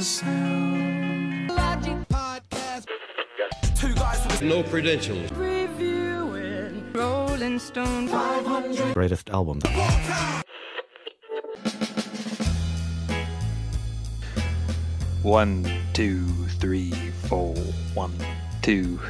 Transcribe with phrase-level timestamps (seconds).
[0.00, 1.48] sound.
[1.50, 2.86] Logic Podcast.
[3.74, 5.30] Two guys with No credentials.
[5.32, 8.08] Reviewing Rolling Stone.
[8.92, 9.60] greatest album.
[15.22, 16.26] One, two,
[16.60, 16.92] three,
[17.28, 17.54] four,
[17.94, 18.14] one,
[18.62, 19.00] two.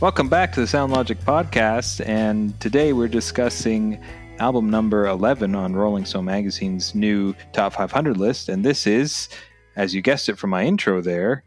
[0.00, 4.02] Welcome back to the Sound Logic Podcast, and today we're discussing
[4.38, 9.28] album number 11 on Rolling Stone Magazine's new Top 500 list, and this is,
[9.76, 11.44] as you guessed it from my intro there,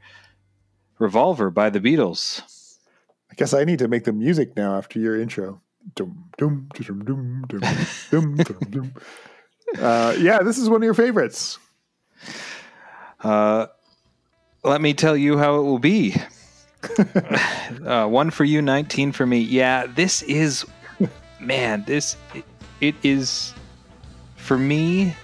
[1.00, 2.42] Revolver by the Beatles.
[3.32, 5.62] I guess I need to make the music now after your intro.
[5.96, 6.70] Dum, dum,
[8.70, 8.94] dum.
[9.80, 11.58] Uh, yeah, this is one of your favorites.
[13.22, 13.66] Uh,
[14.64, 16.16] let me tell you how it will be.
[17.86, 19.40] uh, one for you, 19 for me.
[19.40, 20.64] Yeah, this is,
[21.40, 22.46] man, this, it,
[22.82, 23.54] it is,
[24.36, 25.16] for me,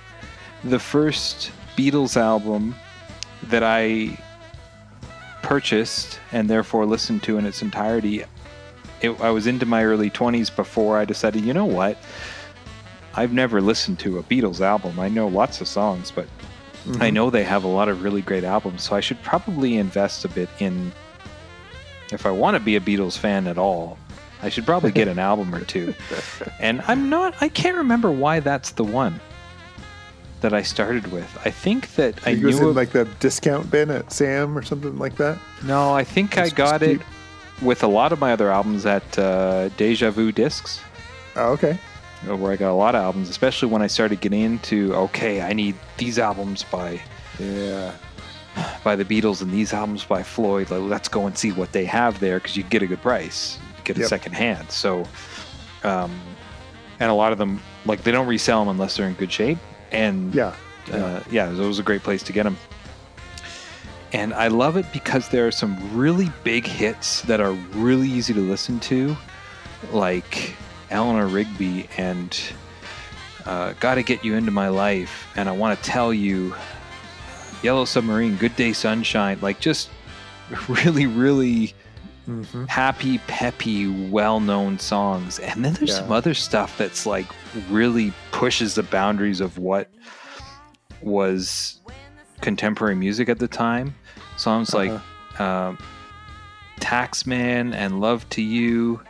[0.63, 2.75] the first Beatles album
[3.49, 4.17] that I
[5.41, 8.23] purchased and therefore listened to in its entirety.
[9.01, 11.97] It, I was into my early 20s before I decided, you know what?
[13.15, 14.99] I've never listened to a Beatles album.
[14.99, 17.13] I know lots of songs, but I mm-hmm.
[17.13, 20.29] know they have a lot of really great albums, so I should probably invest a
[20.29, 20.91] bit in.
[22.11, 23.97] If I want to be a Beatles fan at all,
[24.41, 25.93] I should probably get an album or two.
[26.59, 27.35] And I'm not.
[27.41, 29.19] I can't remember why that's the one
[30.41, 31.37] that I started with.
[31.45, 32.63] I think that I It was knew.
[32.65, 35.37] in of- like the discount bin at Sam or something like that.
[35.63, 37.01] no, I think I got it
[37.61, 40.79] with a lot of my other albums at uh, Deja Vu Discs.
[41.35, 41.77] Oh, okay.
[42.29, 45.41] uh, where I got a lot of albums, especially when I started getting into okay,
[45.41, 47.01] I need these albums by
[47.37, 47.91] Yeah.
[48.83, 50.69] by the Beatles and these albums by Floyd.
[50.71, 53.57] Like, let's go and see what they have there because you get a good price,
[53.77, 54.09] you get a Yep.
[54.09, 54.71] second hand.
[54.71, 55.05] So,
[55.83, 56.11] um,
[56.99, 59.57] and a lot of them like they don't resell them unless they're in good shape.
[59.91, 60.53] And Yeah.
[60.91, 62.57] uh, yeah, it was a great place to get them.
[64.11, 68.33] And I love it because there are some really big hits that are really easy
[68.33, 69.15] to listen to,
[69.91, 70.55] like
[70.89, 72.35] Eleanor Rigby and
[73.45, 75.27] uh, Gotta Get You Into My Life.
[75.35, 76.55] And I Want to Tell You,
[77.61, 79.37] Yellow Submarine, Good Day Sunshine.
[79.41, 79.89] Like just
[80.67, 81.73] really, really
[82.25, 85.37] hmm happy, peppy, well known songs.
[85.39, 85.99] And then there's Yeah.
[85.99, 87.25] some other stuff that's like
[87.69, 89.89] really pushes the boundaries of what
[91.01, 91.79] was
[92.41, 93.95] contemporary music at the time.
[94.37, 94.91] Songs like
[95.39, 95.77] um,
[96.79, 99.01] Taxman and Love to You,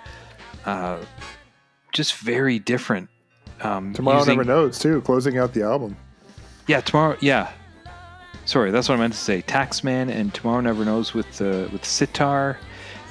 [0.66, 1.00] uh,
[1.92, 3.10] just very different.
[3.62, 5.96] Um, Tomorrow using- Never Knows, too, closing out the album.
[6.68, 7.18] yeah, tomorrow.
[7.20, 7.52] Yeah,
[8.46, 9.42] sorry, that's what I meant to say.
[9.42, 12.58] Taxman and Tomorrow Never Knows with the with sitar,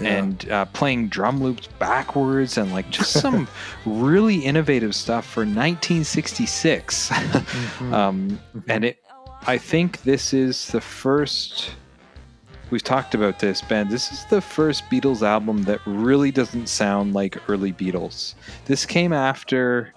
[0.00, 0.19] Yeah.
[0.19, 3.48] and uh, playing drum loops backwards, and like just some
[3.86, 7.10] really innovative stuff for 1966.
[7.92, 8.38] um,
[8.69, 9.03] and it,
[9.47, 11.72] I think this is the first.
[12.70, 13.88] We've talked about this, Ben.
[13.88, 18.34] This is the first Beatles album that really doesn't sound like early Beatles.
[18.66, 19.94] This came after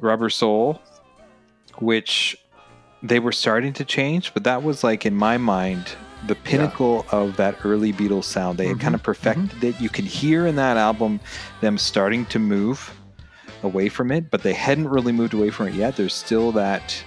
[0.00, 0.80] Rubber Soul,
[1.78, 2.36] which
[3.02, 5.86] they were starting to change, but that was like in my mind
[6.26, 8.58] the pinnacle of that early Beatles sound.
[8.58, 9.80] They had kind of perfected it.
[9.80, 11.20] You can hear in that album
[11.60, 12.92] them starting to move
[13.62, 15.96] away from it, but they hadn't really moved away from it yet.
[15.96, 17.02] There's still that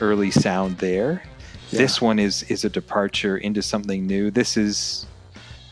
[0.00, 1.22] early sound there.
[1.70, 4.30] This one is is a departure into something new.
[4.30, 5.06] This is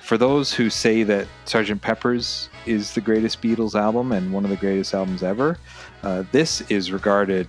[0.01, 1.81] for those who say that Sgt.
[1.81, 5.59] Pepper's is the greatest Beatles album and one of the greatest albums ever.
[6.03, 7.49] Uh, this is regarded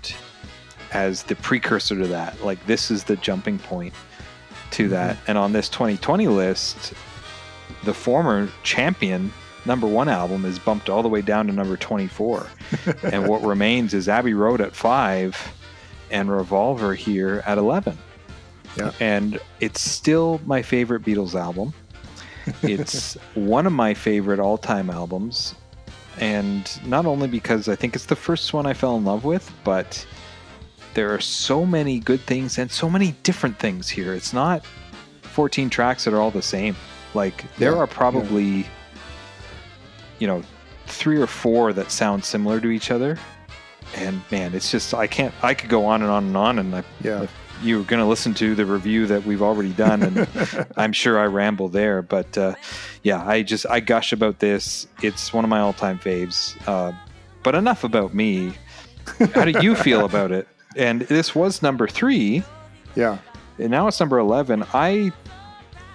[0.91, 2.43] as the precursor to that.
[2.43, 3.93] Like this is the jumping point
[4.71, 5.17] to that.
[5.27, 6.93] And on this 2020 list,
[7.83, 9.31] the former champion
[9.65, 12.47] number one album is bumped all the way down to number 24.
[13.03, 15.37] and what remains is Abbey Road at five
[16.11, 17.97] and Revolver here at 11.
[18.77, 18.91] Yeah.
[18.99, 21.73] And it's still my favorite Beatles album.
[22.63, 25.53] It's one of my favorite all time albums.
[26.17, 29.51] And not only because I think it's the first one I fell in love with,
[29.63, 30.03] but
[30.93, 34.13] there are so many good things and so many different things here.
[34.13, 34.63] It's not
[35.23, 36.75] 14 tracks that are all the same.
[37.13, 38.65] Like, there Yeah, are probably,
[40.19, 40.43] you know,
[40.87, 43.17] three or four that sound similar to each other.
[43.95, 46.59] And man, it's just, I can't, I could go on and on and on.
[46.59, 47.23] And I, Yeah.
[47.23, 47.33] if
[47.63, 50.27] you're going to listen to the review that we've already done, and
[50.77, 52.01] I'm sure I ramble there.
[52.01, 52.55] But uh,
[53.03, 54.87] yeah, I just, I gush about this.
[55.01, 56.55] It's one of my all time faves.
[56.67, 56.91] Uh,
[57.43, 58.53] but enough about me.
[59.33, 60.47] How do you feel about it?
[60.75, 62.43] And this was number three,
[62.95, 63.17] Yeah.
[63.57, 64.65] and now it's number 11.
[64.73, 65.11] I.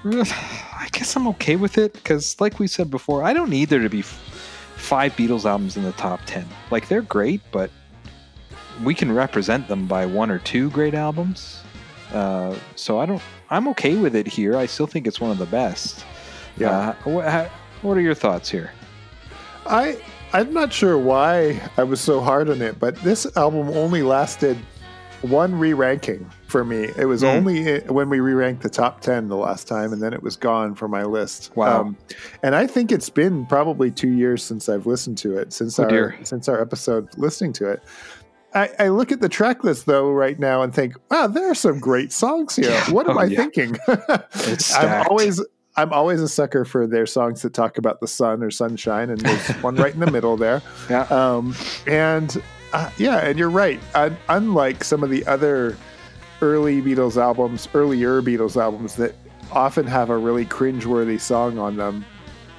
[0.06, 3.78] I guess I'm okay with it because, like we said before, I don't need there
[3.80, 6.46] to be five Beatles albums in the top 10.
[6.70, 7.70] Like, they're great, but
[8.82, 11.62] we can represent them by one or two great albums.
[12.12, 13.22] Uh, so I don't.
[13.48, 14.56] I'm okay with it here.
[14.58, 16.04] I still think it's one of the best.
[16.58, 16.70] Yeah.
[16.70, 17.50] Uh, what, how,
[17.80, 18.72] what are your thoughts here?
[19.66, 19.98] I
[20.34, 24.58] I'm not sure why I was so hard on it, but this album only lasted
[25.22, 26.88] one re-ranking for me.
[26.98, 27.28] It was Mm.
[27.36, 30.74] only when we re-ranked the top ten the last time, and then it was gone
[30.74, 31.50] from my list.
[31.52, 31.94] Um, Wow.
[32.42, 35.84] and I think it's been probably two years since I've listened to it since Oh,
[35.84, 36.16] our dear.
[36.24, 37.82] since our episode listening to it.
[38.56, 41.54] I, I look at the track list though right now and think, wow, there are
[41.56, 42.70] some great songs here.
[42.90, 43.36] What am Oh, I yeah.
[43.36, 43.78] thinking?
[44.46, 45.40] It's I'm always
[45.76, 49.20] I'm always a sucker for their songs that talk about the sun or sunshine, and
[49.20, 50.62] there's one right in the middle there.
[50.88, 51.02] Yeah.
[51.10, 51.54] Um,
[51.86, 52.40] and
[52.72, 53.80] uh, yeah, and you're right.
[53.94, 55.76] Un- unlike some of the other
[56.42, 59.14] early Beatles albums, earlier Beatles albums that
[59.52, 62.04] often have a really cringeworthy song on them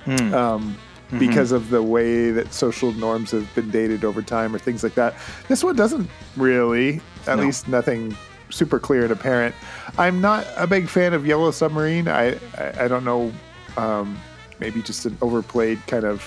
[0.06, 0.34] Hmm.
[0.36, 0.78] um,
[1.18, 4.94] because of the way that social norms have been dated over time or things like
[4.96, 5.16] that.
[5.48, 6.08] This one doesn't
[6.38, 7.44] really, at No.
[7.46, 8.16] least nothing
[8.56, 9.54] super clear and apparent.
[9.98, 12.07] I'm not a big fan of Yellow Submarine.
[12.07, 13.31] I, I, I don't know,
[13.78, 14.18] um,
[14.60, 16.24] maybe just an overplayed kind of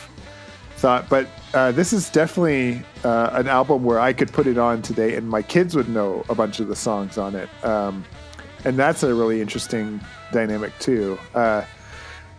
[0.76, 4.82] thought, but uh, this is definitely uh, an album where I could put it on
[4.82, 7.48] today and my kids would know a bunch of the songs on it.
[7.64, 8.04] Um,
[8.64, 10.00] and that's a really interesting
[10.32, 11.18] dynamic too.
[11.34, 11.64] Uh,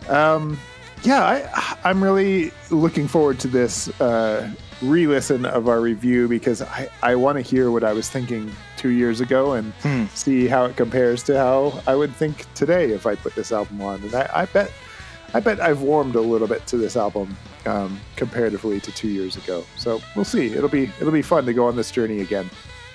[0.08, 0.58] um,
[1.02, 4.50] yeah, I, I'm really looking forward to this uh,
[4.82, 8.88] re-listen of our review because I, I want to hear what I was thinking two
[8.88, 10.06] years ago and Hmm.
[10.14, 13.82] see how it compares to how I would think today if I put this album
[13.82, 14.00] on.
[14.02, 14.70] And I, I bet
[15.34, 17.36] I bet I've warmed a little bit to this album
[17.66, 19.64] um, comparatively to two years ago.
[19.76, 20.46] So we'll see.
[20.46, 22.48] It'll be it'll be fun to go on this journey again.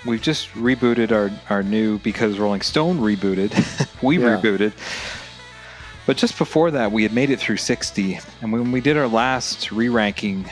[0.07, 3.51] We've just rebooted our, our new because Rolling Stone rebooted.
[4.03, 4.37] we Yeah.
[4.41, 4.73] rebooted.
[6.07, 8.19] But just before that, we had made it through 60.
[8.41, 10.49] And when we did our last re ranking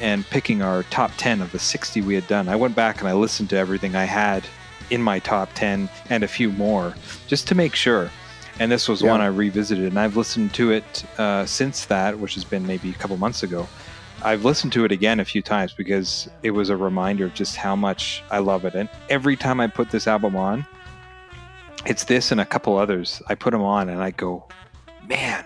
[0.00, 3.08] and picking our top 10 of the 60 we had done, I went back and
[3.08, 4.44] I listened to everything I had
[4.90, 6.94] in my top 10 and a few more
[7.26, 8.10] just to make sure.
[8.58, 9.10] And this was Yeah.
[9.10, 9.84] one I revisited.
[9.86, 13.42] And I've listened to it uh, since that, which has been maybe a couple months
[13.42, 13.68] ago.
[14.22, 17.56] I've listened to it again a few times because it was a reminder of just
[17.56, 18.74] how much I love it.
[18.74, 20.66] And every time I put this album on,
[21.84, 23.20] it's this and a couple others.
[23.28, 24.44] I put them on and I go,
[25.06, 25.44] man,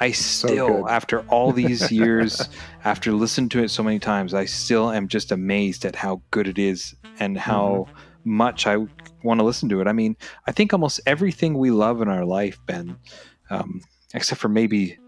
[0.00, 0.90] I still, good.
[0.90, 2.48] after all these years,
[2.84, 6.48] after listening to it so many times, I still am just amazed at how good
[6.48, 7.88] it is and how
[8.24, 8.76] much I
[9.22, 9.86] want to listen to it.
[9.86, 12.96] I mean, I think almost everything we love in our life, Ben,
[13.50, 13.80] um,
[14.14, 14.98] except for maybe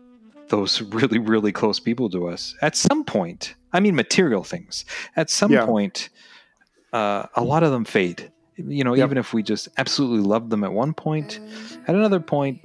[0.48, 4.84] those really, really close people to us, at some point, I mean, material things,
[5.16, 5.66] at some Yeah.
[5.66, 6.08] point,
[6.92, 8.30] uh, a lot of them fade.
[8.56, 9.06] You know, Yep.
[9.06, 11.40] even if we just absolutely loved them at one point,
[11.86, 12.60] at another point,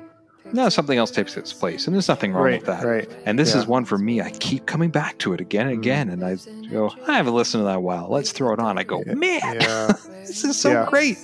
[0.53, 2.83] no, something else takes its place, and there's nothing wrong Right, with that.
[2.85, 3.09] right.
[3.25, 4.21] And this is one for me.
[4.21, 6.37] I keep coming back to it again and again, and I
[6.71, 8.07] go, I haven't listened to that in a while.
[8.09, 8.77] Let's throw it on.
[8.77, 9.87] I go, man, Yeah.
[10.25, 10.85] this is so Yeah.
[10.89, 11.17] great.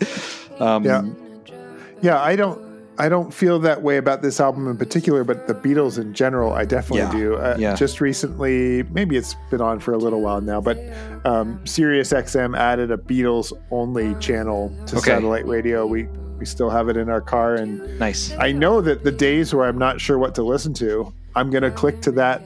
[0.59, 1.03] Um, Yeah.
[2.01, 2.65] Yeah, I don't
[2.99, 6.53] I don't feel that way about this album in particular, but the Beatles in general,
[6.53, 7.35] I definitely Yeah, do.
[7.35, 7.75] Uh, yeah.
[7.75, 10.79] Just recently, maybe it's been on for a little while now, but
[11.23, 15.11] um, Sirius XM added a Beatles only channel to Okay.
[15.11, 15.85] satellite radio.
[15.85, 16.07] We
[16.39, 18.31] we still have it in our car, and Nice.
[18.39, 21.71] I know that the days where I'm not sure what to listen to, I'm gonna
[21.71, 22.41] click to that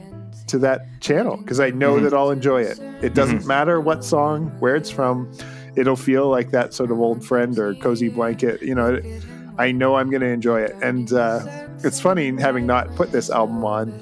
[0.48, 2.02] to that channel because I know Mhm.
[2.02, 2.78] that I'll enjoy it.
[3.00, 5.30] It doesn't matter what song, where it's from.
[5.76, 8.60] It'll feel like that sort of old friend or cozy blanket.
[8.60, 9.00] You know,
[9.56, 10.74] I know I'm going to enjoy it.
[10.82, 11.40] And uh,
[11.84, 13.92] it's funny having not put this album on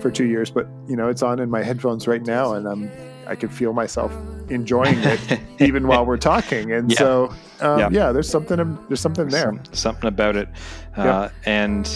[0.00, 2.90] for two years, but you know, it's on in my headphones right now, and I'm
[3.28, 4.12] I can feel myself
[4.48, 6.72] enjoying it even while we're talking.
[6.72, 6.98] And Yeah.
[6.98, 7.88] so, um, Yeah.
[7.92, 8.12] yeah.
[8.12, 9.52] there's something there's something there.
[9.52, 10.48] Some- something about it,
[10.96, 11.86] uh, and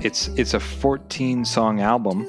[0.00, 2.26] it's it's a 14 song album,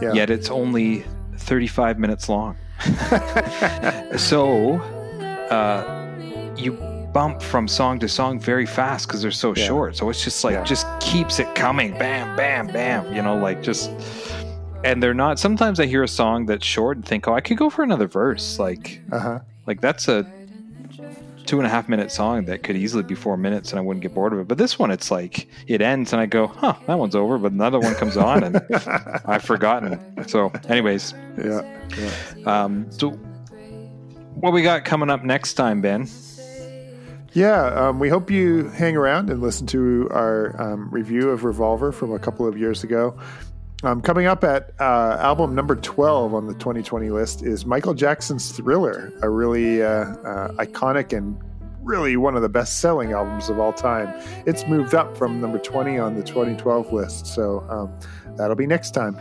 [0.00, 0.12] Yeah.
[0.12, 1.04] yet it's only
[1.38, 2.56] 35 minutes long.
[4.16, 4.74] so
[5.50, 5.82] uh,
[6.56, 6.72] you
[7.12, 9.64] bump from song to song very fast because they're so Yeah.
[9.66, 9.96] short.
[9.96, 10.64] So it's just like Yeah.
[10.64, 13.12] just keeps it coming, bam, bam, bam.
[13.14, 13.90] You know, like just.
[14.84, 15.38] And they're not.
[15.38, 18.06] Sometimes I hear a song that's short and think, "Oh, I could go for another
[18.06, 19.38] verse." Like, Uh huh.
[19.66, 20.24] like that's a
[21.44, 24.02] two and a half minute song that could easily be four minutes and I wouldn't
[24.02, 24.48] get bored of it.
[24.48, 27.52] But this one, it's like it ends and I go, huh, that one's over, but
[27.52, 28.60] another one comes on and
[29.26, 30.00] I've forgotten.
[30.26, 31.62] So, anyways, Yeah.
[32.46, 33.10] um, so
[34.40, 36.08] what we got coming up next time, Ben?
[37.32, 41.92] Yeah, um, we hope you hang around and listen to our um, review of Revolver
[41.92, 43.16] from a couple of years ago.
[43.82, 48.50] Um, coming up at uh, album number 12 on the 2020 list is Michael Jackson's
[48.52, 51.38] Thriller, a really uh, uh, iconic and
[51.82, 54.08] really one of the best selling albums of all time.
[54.46, 58.92] It's moved up from number 20 on the 2012 list, so um, that'll be next
[58.92, 59.18] time.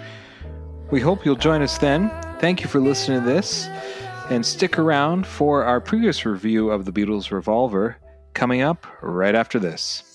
[0.89, 2.09] We hope you'll join us then.
[2.39, 3.67] Thank you for listening to this
[4.29, 7.97] and stick around for our previous review of the Beatles Revolver
[8.33, 10.14] coming up right after this.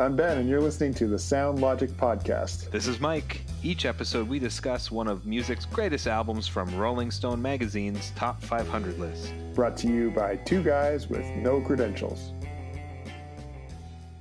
[0.00, 2.70] I'm Ben, and you're listening to the Sound Logic Podcast.
[2.70, 3.40] This is Mike.
[3.64, 8.96] Each episode, we discuss one of music's greatest albums from Rolling Stone magazine's top 500
[9.00, 9.32] list.
[9.54, 12.32] Brought to you by two guys with no credentials.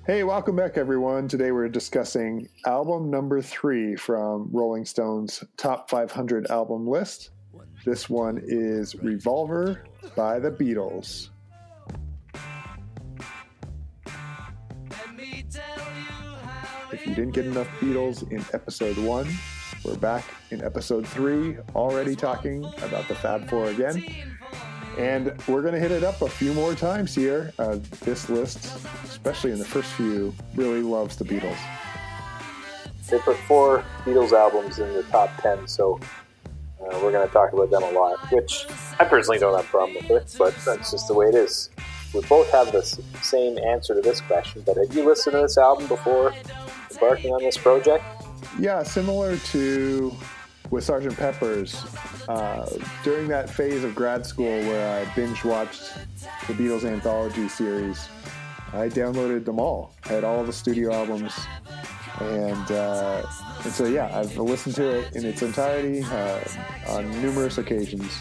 [0.07, 1.27] Hey, welcome back, everyone.
[1.27, 7.29] Today we're discussing album number three from Rolling Stone's top 500 album list.
[7.85, 9.83] This one is Revolver
[10.15, 11.29] by the Beatles.
[17.07, 19.27] You didn't get enough Beatles in episode one,
[19.85, 24.03] we're back in episode three, already talking about the Fab Four again.
[24.97, 27.53] And we're going to hit it up a few more times here.
[27.59, 31.57] Uh, this list, especially in the first few, really loves the Beatles.
[33.09, 35.99] They put four Beatles albums in the top 10, so
[36.81, 38.65] uh, we're going to talk about them a lot, which
[38.99, 41.69] I personally don't have a problem with, but that's just the way it is.
[42.13, 42.83] We both have the
[43.21, 46.33] same answer to this question, but have you listened to this album before
[47.01, 48.03] embarking on this project?
[48.59, 50.15] Yeah, similar to
[50.69, 51.85] with Sergeant Pepper's.
[52.27, 52.69] Uh,
[53.03, 55.93] during that phase of grad school where I binge watched
[56.47, 58.09] the Beatles anthology series,
[58.73, 59.93] I downloaded them all.
[60.05, 61.33] I had all the studio albums,
[62.19, 63.25] and uh,
[63.63, 66.39] and so yeah, I've listened to it in its entirety uh,
[66.89, 68.11] on numerous occasions,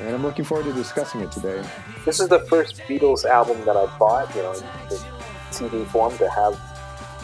[0.00, 1.64] and I'm looking forward to discussing it today.
[2.04, 4.60] This is the first Beatles album that I bought, you know, in
[4.90, 5.06] the
[5.50, 6.73] CD form to have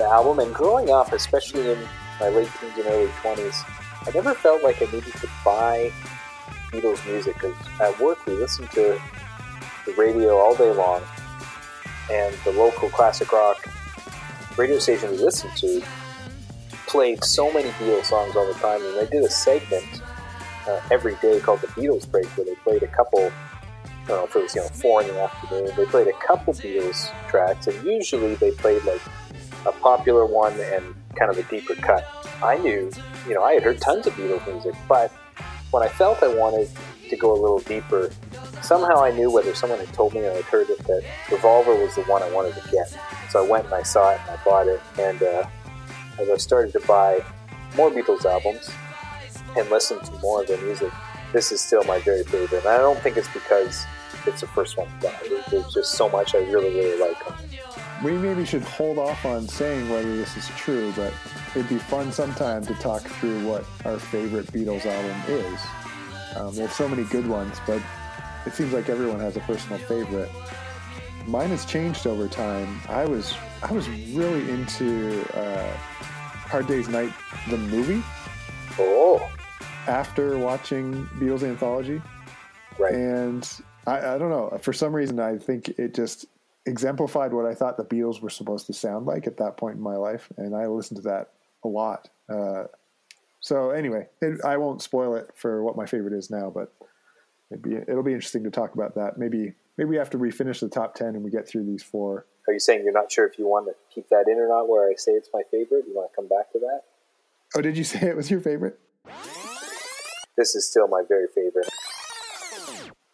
[0.00, 0.38] the album.
[0.40, 1.78] And growing up, especially in
[2.18, 3.64] my late teens and early 20s,
[4.06, 5.92] I never felt like I needed to buy
[6.72, 9.00] Beatles music because at work we listened to
[9.86, 11.02] the radio all day long,
[12.10, 13.68] and the local classic rock
[14.56, 15.82] radio station we listened to
[16.86, 20.02] played so many Beatles songs all the time, and they did a segment
[20.66, 23.30] uh, every day called the Beatles Break, where they played a couple.
[23.84, 25.70] I don't know if it was you know four in the afternoon.
[25.76, 29.00] They played a couple Beatles tracks, and usually they played like
[29.66, 32.06] a popular one and kind of a deeper cut.
[32.42, 32.90] I knew,
[33.28, 35.12] you know, I had heard tons of Beatles music, but
[35.70, 36.68] when I felt I wanted
[37.08, 38.10] to go a little deeper,
[38.62, 41.94] somehow I knew whether someone had told me or I'd heard it that Revolver was
[41.94, 42.96] the one I wanted to get.
[43.30, 44.80] So I went and I saw it and I bought it.
[44.98, 45.46] And uh,
[46.18, 47.24] as I started to buy
[47.76, 48.70] more Beatles albums
[49.56, 50.92] and listen to more of their music,
[51.32, 52.60] this is still my very favorite.
[52.60, 53.84] And I don't think it's because
[54.26, 55.20] it's the first one to die.
[55.50, 57.49] There's just so much I really, really like on it.
[58.02, 61.12] We maybe should hold off on saying whether this is true, but
[61.54, 65.60] it'd be fun sometime to talk through what our favorite Beatles album is.
[66.36, 67.82] Um, there's so many good ones, but
[68.46, 70.30] it seems like everyone has a personal favorite.
[71.26, 72.80] Mine has changed over time.
[72.88, 75.70] I was I was really into uh,
[76.48, 77.12] Hard Day's Night,
[77.50, 78.02] the movie,
[78.78, 79.30] Oh,
[79.86, 82.00] after watching Beatles Anthology.
[82.78, 82.94] right.
[82.94, 83.46] And
[83.86, 84.56] I, I don't know.
[84.62, 86.24] For some reason, I think it just
[86.66, 89.82] exemplified what I thought the Beatles were supposed to sound like at that point in
[89.82, 90.28] my life.
[90.36, 91.30] And I listened to that
[91.64, 92.08] a lot.
[92.28, 92.64] Uh,
[93.40, 96.72] so anyway, it, I won't spoil it for what my favorite is now, but
[97.50, 99.18] it'd be, it'll be interesting to talk about that.
[99.18, 102.26] Maybe maybe after we finish the top ten and we get through these four.
[102.46, 104.68] Are you saying you're not sure if you want to keep that in or not
[104.68, 105.84] where I say it's my favorite?
[105.86, 106.80] You want to come back to that?
[107.56, 108.78] Oh, did you say it was your favorite?
[110.36, 111.68] This is still my very favorite.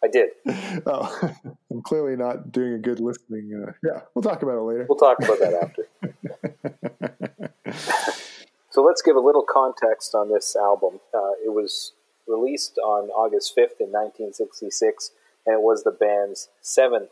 [0.03, 0.29] I did.
[0.85, 1.33] Oh,
[1.71, 3.51] I'm clearly not doing a good listening.
[3.53, 4.85] Uh, yeah, we'll talk about it later.
[4.87, 7.51] We'll talk about that after.
[8.69, 10.99] so let's give a little context on this album.
[11.13, 11.93] Uh, it was
[12.27, 15.11] released on August 5th in 1966,
[15.45, 17.09] and it was the band's seventh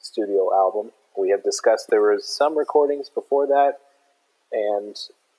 [0.00, 0.90] studio album.
[1.16, 3.78] We have discussed there were some recordings before that,
[4.52, 4.96] and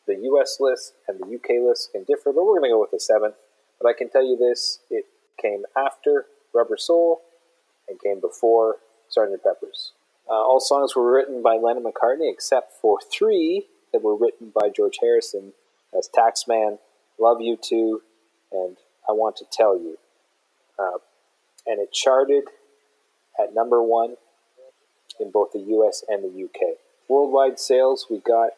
[0.07, 0.57] the U.S.
[0.59, 1.59] list and the U.K.
[1.59, 3.35] list can differ, but we're going to go with the seventh.
[3.81, 5.05] But I can tell you this: it
[5.39, 6.25] came after
[6.55, 7.21] Rubber Soul
[7.87, 8.77] and came before
[9.15, 9.43] Sgt.
[9.43, 9.91] Pepper's.
[10.27, 14.69] Uh, all songs were written by Lennon McCartney except for three that were written by
[14.69, 15.53] George Harrison
[15.97, 16.79] as Taxman,
[17.19, 18.01] Love You To,
[18.51, 19.97] and I Want to Tell You.
[20.79, 20.97] Uh,
[21.67, 22.45] and it charted
[23.39, 24.15] at number one
[25.19, 26.77] in both the US and the UK.
[27.07, 28.51] Worldwide sales, we got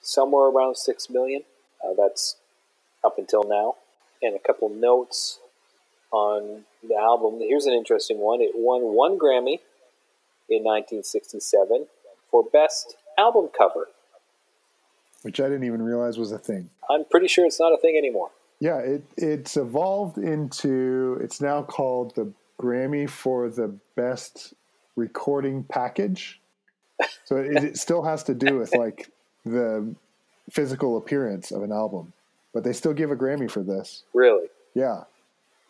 [0.00, 1.42] somewhere around 6 million.
[1.84, 2.36] Uh, that's
[3.04, 3.74] up until now.
[4.22, 5.40] And a couple notes
[6.10, 7.38] on the album.
[7.40, 8.40] Here's an interesting one.
[8.40, 9.60] It won one Grammy
[10.48, 11.86] in 1967
[12.30, 13.88] for Best Album Cover.
[15.22, 16.70] which I didn't even realize was a thing.
[16.88, 18.30] I'm pretty sure it's not a thing anymore.
[18.60, 24.54] Yeah, it, it's evolved into, it's now called the Grammy for the Best
[24.96, 26.40] Recording Package.
[27.24, 29.10] So it, it still has to do with like
[29.44, 29.94] the
[30.50, 32.12] physical appearance of an album,
[32.52, 34.02] but they still give a Grammy for this.
[34.14, 34.48] Really?
[34.74, 35.04] Yeah,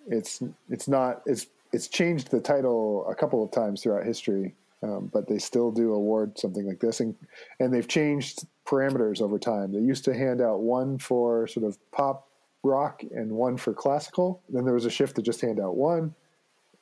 [0.09, 5.11] it's it's not it's it's changed the title a couple of times throughout history, um,
[5.12, 7.15] but they still do award something like this, and
[7.61, 9.73] and they've changed parameters over time.
[9.73, 12.29] They used to hand out one for sort of pop
[12.62, 14.43] rock and one for classical.
[14.49, 16.15] Then there was a shift to just hand out one.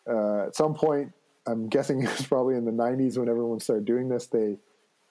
[0.08, 1.12] Uh, at some point,
[1.46, 4.26] I'm guessing it was probably in the 90s when everyone started doing this.
[4.26, 4.58] They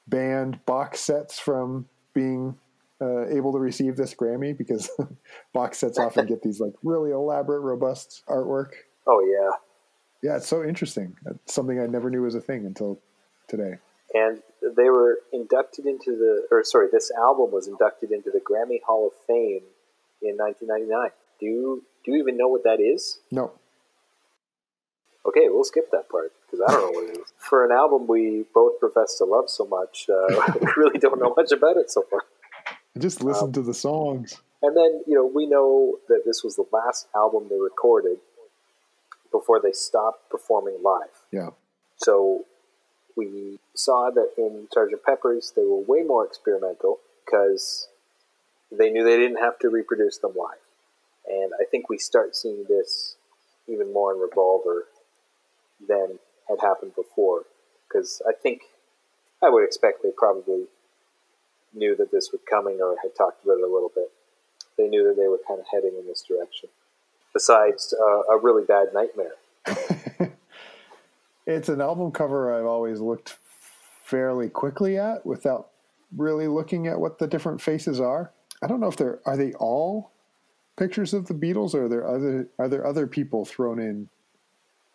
[0.08, 2.58] banned box sets from being
[3.02, 4.90] uh, able to receive this Grammy because
[5.54, 8.72] box sets often get these like really elaborate, robust artwork.
[9.08, 9.52] Oh, yeah.
[10.30, 11.16] Yeah, it's so interesting.
[11.25, 13.00] It's something I never knew was a thing until
[13.48, 13.75] today.
[14.14, 14.42] And
[14.75, 19.08] they were inducted into the, or sorry, this album was inducted into the Grammy Hall
[19.08, 19.64] of Fame
[20.22, 21.10] in 1999.
[21.40, 23.20] Do you, do you even know what that is?
[23.30, 23.52] No,
[25.28, 27.34] Okay, we'll skip that part because I don't know what it is.
[27.38, 31.34] For an album we both profess to love so much, uh, we really don't know
[31.36, 32.22] much about it so far.
[32.98, 34.42] Just listened um, to the songs.
[34.62, 38.18] And then, you know, we know that this was the last album they recorded
[39.32, 41.10] before they stopped performing live.
[41.32, 41.50] Yeah,
[41.98, 42.46] So
[43.16, 45.04] we saw that in Sgt.
[45.06, 47.90] Pepper's, they were way more experimental because
[48.72, 50.58] they knew they didn't have to reproduce them live.
[51.28, 53.16] And I think we start seeing this
[53.68, 54.86] even more in Revolver
[55.86, 57.44] than had happened before.
[57.88, 58.62] Because I think,
[59.44, 60.66] I would expect they probably
[61.75, 64.12] knew that this was coming or had talked about it a little bit.
[64.77, 66.70] They knew that they were kind of heading in this direction.
[67.34, 69.34] Besides uh, a really bad nightmare.
[71.46, 73.38] it's an album cover I've always looked
[74.03, 75.70] fairly quickly at without
[76.16, 78.31] really looking at what the different faces are.
[78.61, 80.11] I don't know if they're are they all
[80.77, 84.09] pictures of the Beatles or are there other are there other people thrown in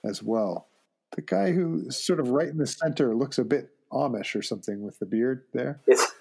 [0.04, 0.66] as well?
[1.12, 4.82] The guy who's sort of right in the center looks a bit Amish or something
[4.82, 5.80] with the beard there.
[5.86, 6.12] It's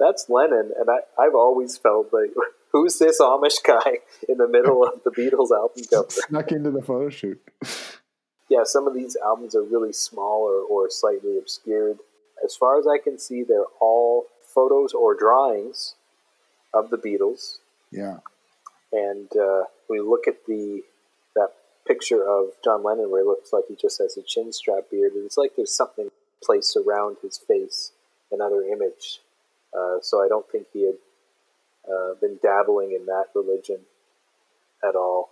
[0.00, 2.30] that's Lennon, and I, I've always felt like,
[2.72, 6.06] who's this Amish guy in the middle of the Beatles album cover?
[6.28, 7.40] Snuck into the photo shoot.
[8.48, 11.98] Yeah, some of these albums are really small or, or slightly obscured.
[12.42, 15.94] As far as I can see, they're all photos or drawings
[16.74, 17.58] of the Beatles.
[17.92, 18.18] Yeah.
[18.92, 20.82] And uh, we look at the
[21.36, 21.50] that
[21.86, 25.12] picture of John Lennon where it looks like he just has a chin strap beard,
[25.12, 26.10] and it's like there's something
[26.42, 27.92] placed around his face,
[28.32, 29.20] another image.
[29.76, 30.96] Uh, so I don't think he had
[31.88, 33.80] uh, been dabbling in that religion
[34.86, 35.30] at all.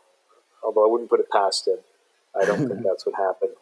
[0.64, 1.78] Although I wouldn't put it past him.
[2.40, 3.54] I don't think that's what happened.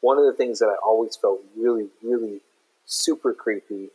[0.00, 2.40] One of the things that I always felt really, really
[2.84, 3.88] super creepy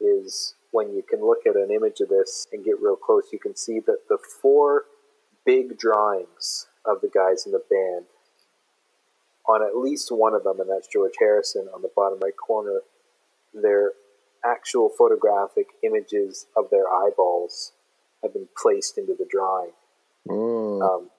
[0.00, 3.38] is when you can look at an image of this and get real close, you
[3.38, 4.84] can see that the four
[5.44, 8.06] big drawings of the guys in the band
[9.48, 12.80] on at least one of them, and that's George Harrison on the bottom right corner,
[13.52, 13.92] they're
[14.44, 17.72] actual photographic images of their eyeballs
[18.22, 19.70] have been placed into the drawing.
[20.28, 21.10] Oh, Um,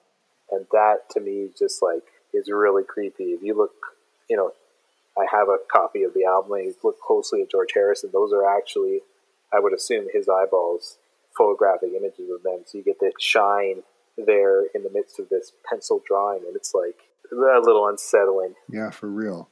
[0.50, 3.32] and that to me just like is really creepy.
[3.32, 3.72] If you look,
[4.28, 4.52] you know,
[5.18, 6.52] I have a copy of the album.
[6.52, 9.00] And you look closely at George Harrison; those are actually,
[9.52, 10.96] I would assume, his eyeballs,
[11.36, 12.60] photographic images of them.
[12.64, 13.82] So you get the shine
[14.16, 16.96] there in the midst of this pencil drawing, and it's like
[17.30, 18.54] a little unsettling.
[18.68, 19.48] yeah, for real.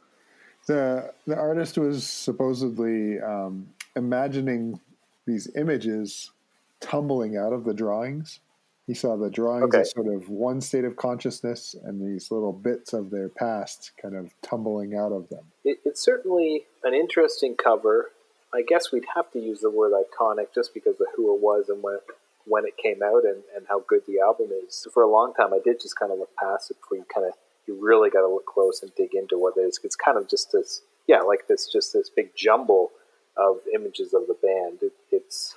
[0.71, 4.79] The the artist was supposedly um, imagining
[5.27, 6.31] these images
[6.79, 8.39] tumbling out of the drawings.
[8.87, 9.81] He saw the drawings Okay.
[9.81, 14.15] as sort of one state of consciousness and these little bits of their past kind
[14.15, 15.45] of tumbling out of them.
[15.65, 18.11] It, it's certainly an interesting cover.
[18.55, 21.69] I guess we'd have to use the word iconic just because of who it was
[21.69, 21.99] and when
[22.47, 24.87] when it came out and, and how good the album is.
[24.95, 27.27] For a long time, I did just kind of look past it before you kind
[27.27, 27.35] of
[27.71, 29.79] you really got to look close and dig into what it is.
[29.85, 32.91] It's kind of just this, yeah, like this, just this big jumble
[33.37, 34.79] of images of the band.
[34.83, 35.55] It, it's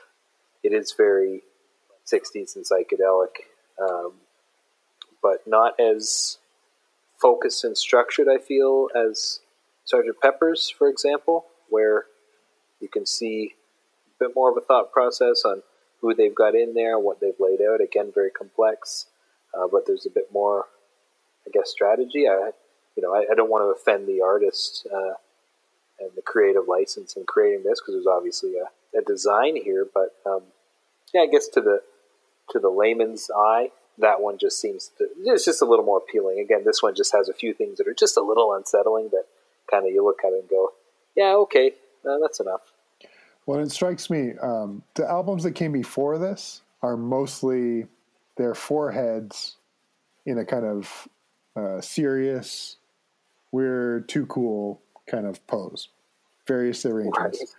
[0.61, 1.41] it is very
[2.05, 3.47] 60s and psychedelic,
[3.81, 4.13] um,
[5.21, 6.37] but not as
[7.19, 8.27] focused and structured.
[8.29, 9.39] I feel as
[9.85, 12.05] Sergeant Pepper's, for example, where
[12.79, 13.55] you can see
[14.19, 15.63] a bit more of a thought process on
[16.01, 17.81] who they've got in there, what they've laid out.
[17.81, 19.07] Again, very complex,
[19.53, 20.65] uh, but there's a bit more,
[21.47, 22.27] I guess, strategy.
[22.27, 22.51] I,
[22.95, 25.13] you know, I, I don't want to offend the artist uh,
[25.99, 30.15] and the creative license in creating this because there's obviously a, a design here, but
[30.25, 30.41] um,
[31.13, 31.81] yeah, I guess to the
[32.51, 36.39] to the layman's eye, that one just seems to, it's just a little more appealing.
[36.39, 39.25] Again, this one just has a few things that are just a little unsettling that
[39.71, 40.73] kind of you look at it and go,
[41.15, 41.71] yeah, okay,
[42.07, 42.73] uh, that's enough.
[43.45, 47.87] Well, it strikes me um, the albums that came before this are mostly
[48.35, 49.57] their foreheads
[50.25, 51.07] in a kind of
[51.55, 52.77] uh, serious,
[53.51, 55.89] we're too cool kind of pose,
[56.47, 57.39] various arrangements.
[57.39, 57.49] Right.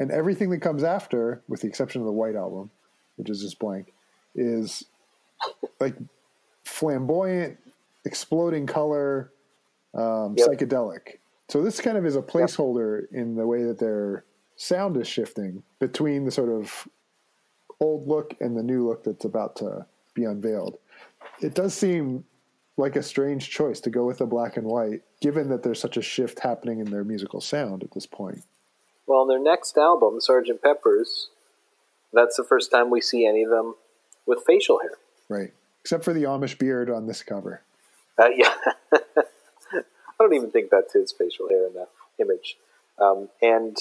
[0.00, 2.70] And everything that comes after, with the exception of the White Album,
[3.16, 3.92] which is just blank,
[4.34, 4.84] is
[5.78, 5.94] like
[6.64, 7.58] flamboyant,
[8.04, 9.30] exploding color,
[9.94, 10.48] um, Yep.
[10.48, 11.18] psychedelic.
[11.48, 14.24] So this kind of is a placeholder in the way that their
[14.56, 16.88] sound is shifting between the sort of
[17.80, 20.78] old look and the new look that's about to be unveiled.
[21.40, 22.24] It does seem
[22.76, 25.96] like a strange choice to go with the black and white, given that there's such
[25.96, 28.42] a shift happening in their musical sound at this point.
[29.06, 30.62] Well, on their next album, Sgt.
[30.62, 31.28] Pepper's,
[32.12, 33.74] that's the first time we see any of them
[34.26, 34.92] with facial hair.
[35.28, 35.52] Right.
[35.82, 37.62] Except for the Amish beard on this cover.
[38.18, 38.54] Uh, yeah.
[38.92, 39.82] I
[40.18, 42.56] don't even think that's his facial hair in that image.
[42.98, 43.76] Um, and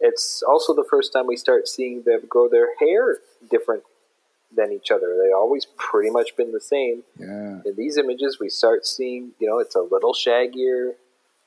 [0.00, 3.18] it's also the first time we start seeing them grow their hair
[3.50, 3.84] different
[4.56, 5.16] than each other.
[5.22, 7.02] they've always pretty much been the same.
[7.18, 7.60] Yeah.
[7.64, 10.92] In these images, we start seeing, you know, it's a little shaggier,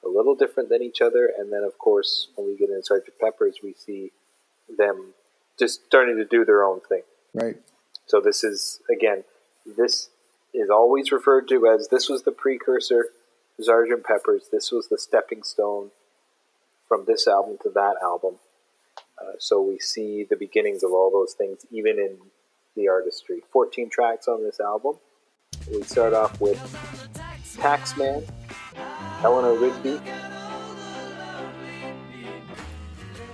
[0.04, 1.30] a little different than each other.
[1.38, 3.20] And then, of course, when we get into Sgt.
[3.20, 4.12] Pepper's, we see
[4.78, 5.14] them
[5.58, 7.02] just starting to do their own thing.
[7.34, 7.58] Right.
[8.06, 9.24] So this is again,
[9.66, 10.10] this
[10.54, 13.08] is always referred to as this was the precursor
[13.60, 14.04] Sgt.
[14.04, 14.50] Pepper's.
[14.52, 15.92] This was the stepping stone
[16.88, 18.36] from this album to that album.
[19.22, 22.18] Uh, so we see the beginnings of all those things, even in
[22.80, 23.44] the artistry.
[23.52, 24.96] 14 tracks on this album.
[25.72, 26.58] We start off with
[27.58, 28.28] Taxman,
[29.22, 30.00] Eleanor Rigby,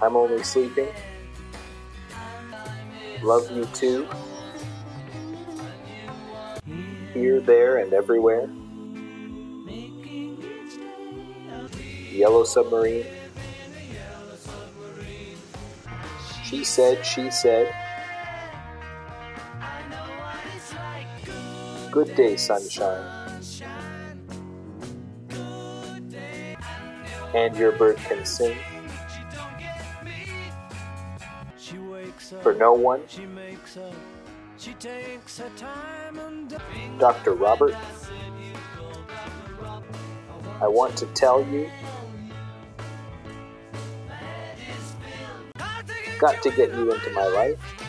[0.01, 0.87] I'm Only Sleeping,
[3.21, 4.07] Love You Too,
[7.13, 8.49] Here, There, and Everywhere,
[12.11, 13.05] Yellow Submarine,
[16.43, 17.84] She Said, She Said,
[21.95, 23.41] Good Day, Sunshine,
[27.33, 28.57] and Your Bird Can Sing,
[32.41, 33.01] For No One,
[36.99, 37.31] Dr.
[37.31, 37.75] Robert,
[40.61, 41.71] I Want to Tell You,
[46.19, 47.84] Got to Get You Into My Life,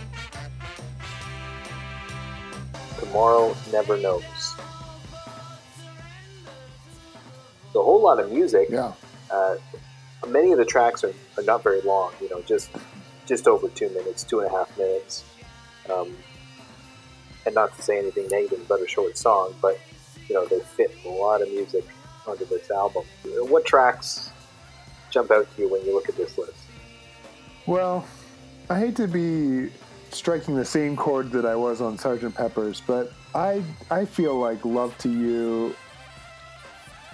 [3.01, 4.25] Tomorrow Never Knows.
[7.73, 8.69] So a whole lot of music.
[8.71, 8.93] Yeah.
[9.31, 9.57] Uh,
[10.27, 12.71] many of the tracks are, are not very long, you know, just
[13.27, 15.25] just over two minutes, two and a half minutes.
[15.93, 16.17] Um,
[17.45, 19.79] and not to say anything negative about a short song, but
[20.29, 21.85] you know they fit a lot of music
[22.27, 23.05] onto this album.
[23.25, 24.31] What tracks
[25.11, 26.57] jump out to you when you look at this list?
[27.67, 28.07] Well,
[28.69, 29.71] I hate to be
[30.17, 32.35] striking the same chord that I was on Sgt.
[32.35, 35.75] Pepper's, but I I feel like Love to You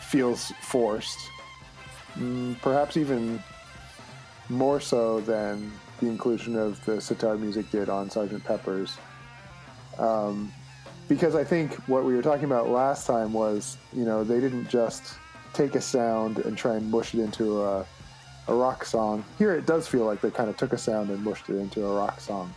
[0.00, 1.18] feels forced.
[2.14, 3.42] Mm, perhaps even
[4.48, 8.44] more so than the inclusion of the sitar music did on Sgt.
[8.44, 8.96] Pepper's.
[9.98, 10.52] Um,
[11.08, 14.68] because I think what we were talking about last time was, you know, they didn't
[14.68, 15.14] just
[15.52, 17.84] take a sound and try and mush it into a,
[18.48, 19.24] a rock song.
[19.38, 21.84] Here it does feel like they kind of took a sound and mushed it into
[21.84, 22.52] a rock song.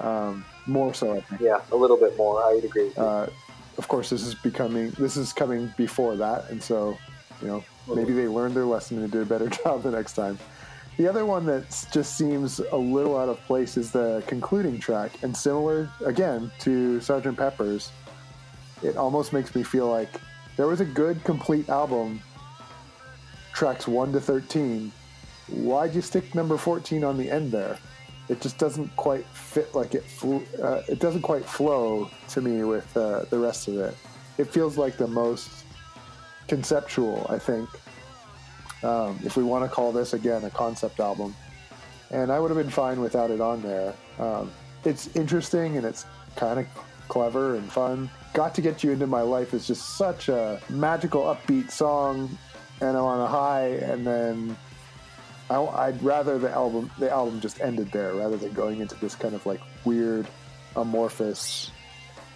[0.00, 1.40] Um, more so, I think.
[1.40, 2.42] Yeah, a little bit more.
[2.42, 2.90] I would agree.
[2.96, 3.26] Uh,
[3.78, 6.96] of course, this is becoming this is coming before that, and so
[7.40, 10.38] you know maybe they learned their lesson and did a better job the next time.
[10.96, 15.10] The other one that just seems a little out of place is the concluding track,
[15.22, 17.36] and similar again to Sgt.
[17.36, 17.90] Pepper's.
[18.82, 20.20] It almost makes me feel like
[20.56, 22.20] there was a good complete album,
[23.52, 24.92] tracks one to thirteen.
[25.48, 27.78] Why'd you stick number fourteen on the end there?
[28.28, 30.04] It just doesn't quite fit like it.
[30.22, 33.96] Uh, it doesn't quite flow to me with uh, the rest of it.
[34.38, 35.64] It feels like the most
[36.48, 37.68] conceptual, I think.
[38.82, 41.34] Um, if we want to call this again a concept album,
[42.10, 43.94] and I would have been fine without it on there.
[44.18, 44.50] Um,
[44.84, 46.06] it's interesting and it's
[46.36, 46.66] kind of
[47.08, 48.10] clever and fun.
[48.32, 52.36] Got to get you into my life is just such a magical, upbeat song,
[52.80, 54.56] and I'm on a high, and then
[55.54, 59.14] I, I'd rather the album the album just ended there rather than going into this
[59.14, 60.26] kind of like weird,
[60.76, 61.70] amorphous,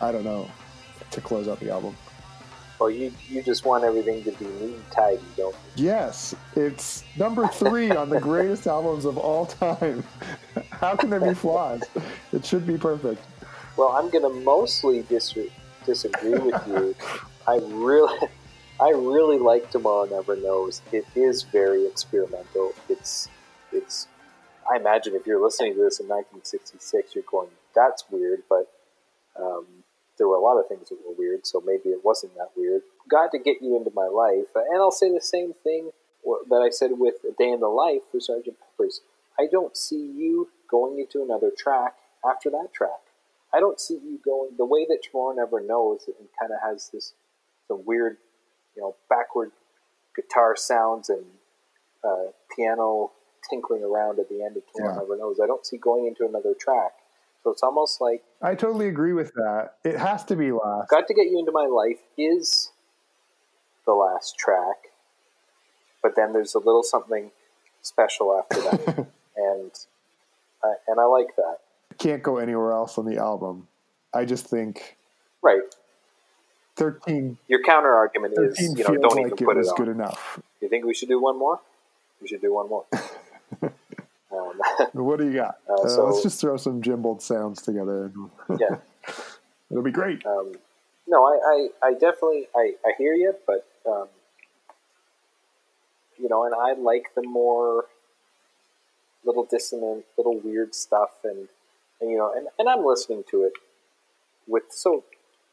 [0.01, 0.51] I don't know,
[1.11, 1.97] to close out the album.
[2.79, 5.85] well, you you just want everything to be neat and tidy, don't you?
[5.87, 10.05] Yes, it's number three on the greatest albums of all time.
[10.71, 11.83] How can there be flaws?
[12.33, 13.23] It should be perfect.
[13.77, 15.35] Well, I'm going to mostly dis-
[15.87, 16.95] disagree with you.
[17.49, 18.29] I really,
[18.81, 20.83] I really like Tomorrow Never Knows.
[20.93, 22.75] It is very experimental.
[22.89, 23.29] It's,
[23.73, 24.07] it's.
[24.71, 28.71] I imagine if you're listening to this in 1966, you're going, "That's weird," but
[29.37, 29.67] um,
[30.17, 32.83] there were a lot of things that were weird, so maybe it wasn't that weird.
[33.09, 35.91] Got to get you into my life, and I'll say the same thing
[36.49, 39.01] that I said with A Day in the Life for Sergeant Pepper's.
[39.39, 41.95] I don't see you going into another track
[42.29, 43.01] after that track.
[43.53, 46.91] I don't see you going the way that Tomorrow Never Knows and kind of has
[46.93, 47.15] this
[47.67, 48.17] some weird,
[48.79, 49.51] you know, backward
[50.15, 51.25] guitar sounds and
[52.05, 53.11] uh, piano
[53.51, 55.01] tinkling around at the end of Tomorrow Yeah.
[55.01, 55.41] Never Knows.
[55.43, 56.93] I don't see going into another track.
[57.43, 59.75] So it's almost like I totally agree with that.
[59.85, 60.91] It has to be last.
[60.91, 62.71] Got to Get You Into My Life is
[63.85, 64.77] the last track,
[66.03, 67.31] but then there's a little something
[67.83, 68.97] special after that.
[69.37, 69.71] and
[70.63, 71.59] I, and I like that.
[71.99, 73.67] Can't go anywhere else on the album.
[74.15, 74.97] I just think
[75.43, 75.63] Right.
[76.79, 79.69] 13, Your counter argument is, 13 you know, don't even like it put it was
[79.71, 79.77] on.
[79.77, 80.41] good enough.
[80.61, 81.61] You think we should do one more?
[82.23, 82.85] We should do one more.
[83.63, 84.61] um,
[84.93, 85.59] What do you got?
[85.69, 88.13] Uh, Uh, so- let's just throw some jimbled sounds together.
[88.49, 88.79] and yeah.
[89.71, 90.25] It'll be great.
[90.25, 90.53] Um,
[91.07, 94.09] no, I, I, I definitely I, I hear you, but um,
[96.19, 97.85] you know, and I like the more
[99.25, 101.49] little dissonant, little weird stuff, and,
[102.01, 103.53] and you know, and, and I'm listening to it
[104.47, 105.05] with so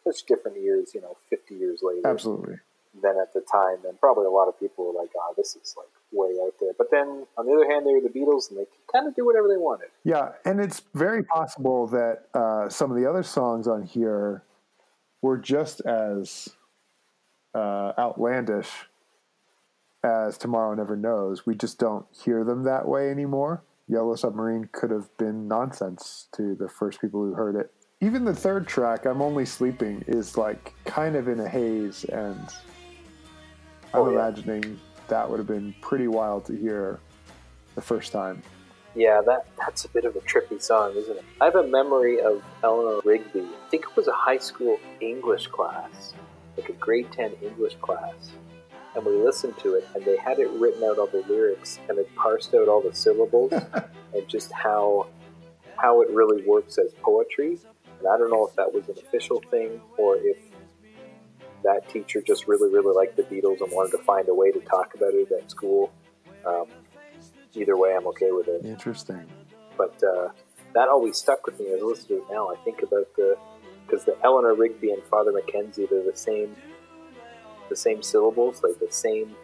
[0.06, 2.56] such different years, you know, 50 years later Absolutely.
[3.02, 5.76] than at the time, and probably a lot of people were like, "Oh, this is
[5.78, 8.60] like way out there." But then on the other hand, they were the Beatles, and
[8.60, 9.90] they could kind of do whatever they wanted.
[10.04, 14.44] Yeah, and it's very possible that uh, some of the other songs on here
[15.22, 16.50] were just as
[17.56, 18.70] uh, outlandish
[20.04, 21.46] as Tomorrow Never Knows.
[21.46, 23.64] We just don't hear them that way anymore.
[23.88, 27.72] Yellow Submarine could have been nonsense to the first people who heard it.
[28.02, 32.40] Even the third track, I'm Only Sleeping, is like kind of in a haze, and
[33.94, 34.16] I'm Oh, yeah.
[34.18, 37.00] imagining that would have been pretty wild to hear
[37.76, 38.44] the first time.
[38.96, 41.24] Yeah, that that's a bit of a trippy song, isn't it?
[41.40, 43.42] I have a memory of Eleanor Rigby.
[43.42, 46.14] I think it was a high school English class,
[46.58, 48.32] like a grade ten English class,
[48.96, 51.98] and we listened to it, and they had it written out all the lyrics, and
[51.98, 53.54] it parsed out all the syllables,
[54.14, 55.08] and just how
[55.78, 57.58] how it really works as poetry.
[58.06, 60.38] And I don't know if that was an official thing or if
[61.64, 64.60] that teacher just really, really liked the Beatles and wanted to find a way to
[64.60, 65.92] talk about it at school.
[66.46, 66.66] Um,
[67.56, 69.26] either way, I'm okay with it Interesting.
[69.76, 70.30] but uh,
[70.76, 72.52] that always stuck with me as I listen to it now.
[72.52, 73.36] I think about the
[73.88, 76.56] because the Eleanor Rigby and Father McKenzie they're the same
[77.70, 79.36] the same syllables, like the same.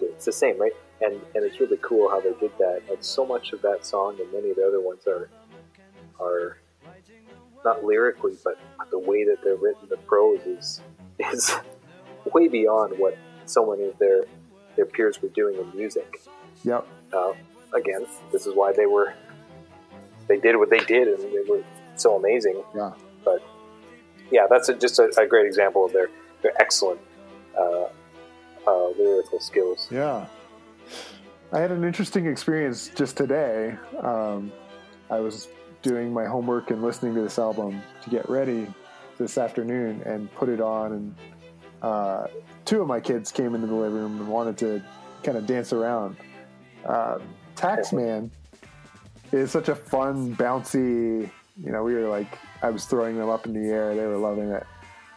[0.00, 0.72] It's the same, right?
[1.02, 2.80] And and it's really cool how they did that.
[2.90, 5.28] And so much of that song and many of the other ones are
[6.22, 6.58] are
[7.64, 8.58] not lyrically, but
[8.90, 10.80] the way that they're written, the prose is
[11.32, 11.54] is
[12.32, 14.24] way beyond what so many of their
[14.76, 16.22] their peers were doing in music
[16.64, 16.86] Yep.
[17.12, 17.32] uh,
[17.74, 19.14] again, this is why they were
[20.28, 21.62] they did what they did, and they were
[21.96, 22.62] so amazing.
[22.74, 22.92] Yeah.
[23.24, 23.42] But
[24.30, 26.08] yeah, that's a, just a, a great example of their
[26.42, 27.00] their excellent
[27.58, 27.86] uh,
[28.66, 29.88] uh, lyrical skills.
[29.90, 30.26] Yeah.
[31.52, 33.76] I had an interesting experience just today.
[34.00, 34.52] Um,
[35.10, 35.48] I was
[35.82, 38.66] doing my homework and listening to this album to get ready
[39.18, 40.92] this afternoon and put it on.
[40.92, 41.14] And
[41.82, 42.26] uh,
[42.64, 44.82] two of my kids came into the living room and wanted to
[45.22, 46.16] kind of dance around.
[46.84, 47.18] Uh,
[47.56, 48.30] Taxman
[49.32, 51.30] is such a fun, bouncy,
[51.62, 53.94] you know, we were like, I was throwing them up in the air.
[53.94, 54.66] They were loving it.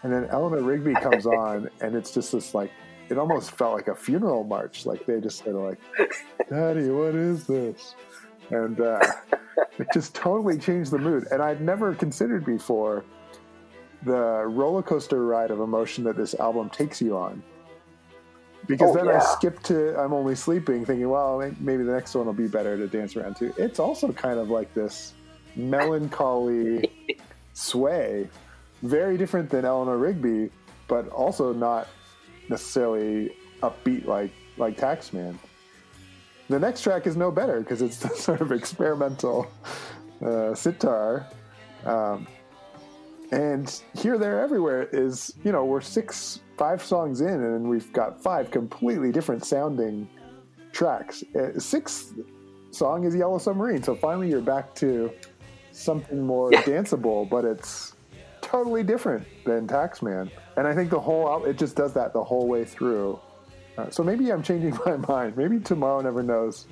[0.03, 2.71] And then Eleanor Rigby comes on, and it's just this like,
[3.09, 4.85] it almost felt like a funeral march.
[4.85, 5.79] Like they just sort of like,
[6.49, 7.95] Daddy, what is this?
[8.49, 8.99] And uh,
[9.77, 11.27] it just totally changed the mood.
[11.31, 13.03] And I'd never considered before
[14.03, 17.41] the roller coaster ride of emotion that this album takes you on.
[18.67, 19.19] Because Oh, then I yeah.
[19.19, 22.87] skipped to I'm Only Sleeping, thinking, well, maybe the next one will be better to
[22.87, 23.53] dance around to.
[23.57, 25.13] It's also kind of like this
[25.55, 26.91] melancholy
[27.53, 28.27] sway,
[28.81, 30.49] very different than Eleanor Rigby,
[30.87, 31.87] but also not
[32.49, 35.35] necessarily upbeat like like Taxman.
[36.49, 39.47] The next track is no better because it's the sort of experimental
[40.23, 41.27] uh, sitar.
[41.85, 42.27] Um,
[43.31, 48.21] and here, there, everywhere is, you know, we're six, five songs in, and we've got
[48.21, 50.07] five completely different sounding
[50.71, 51.23] tracks.
[51.35, 52.13] Uh, sixth
[52.71, 55.11] song is Yellow Submarine, so finally you're back to
[55.71, 56.61] something more Yeah.
[56.61, 57.95] danceable, but it's
[58.41, 60.29] totally different than Taxman.
[60.55, 63.19] And I think the whole it just does that the whole way through.
[63.77, 65.37] Uh, so maybe I'm changing my mind.
[65.37, 66.65] Maybe Tomorrow Never Knows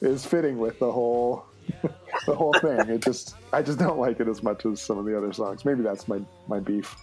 [0.00, 1.44] is fitting with the whole
[2.26, 2.78] the whole thing.
[2.88, 5.64] It just I just don't like it as much as some of the other songs.
[5.64, 6.96] Maybe that's my my beef.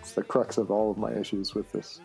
[0.00, 2.00] It's the crux of all of my issues with this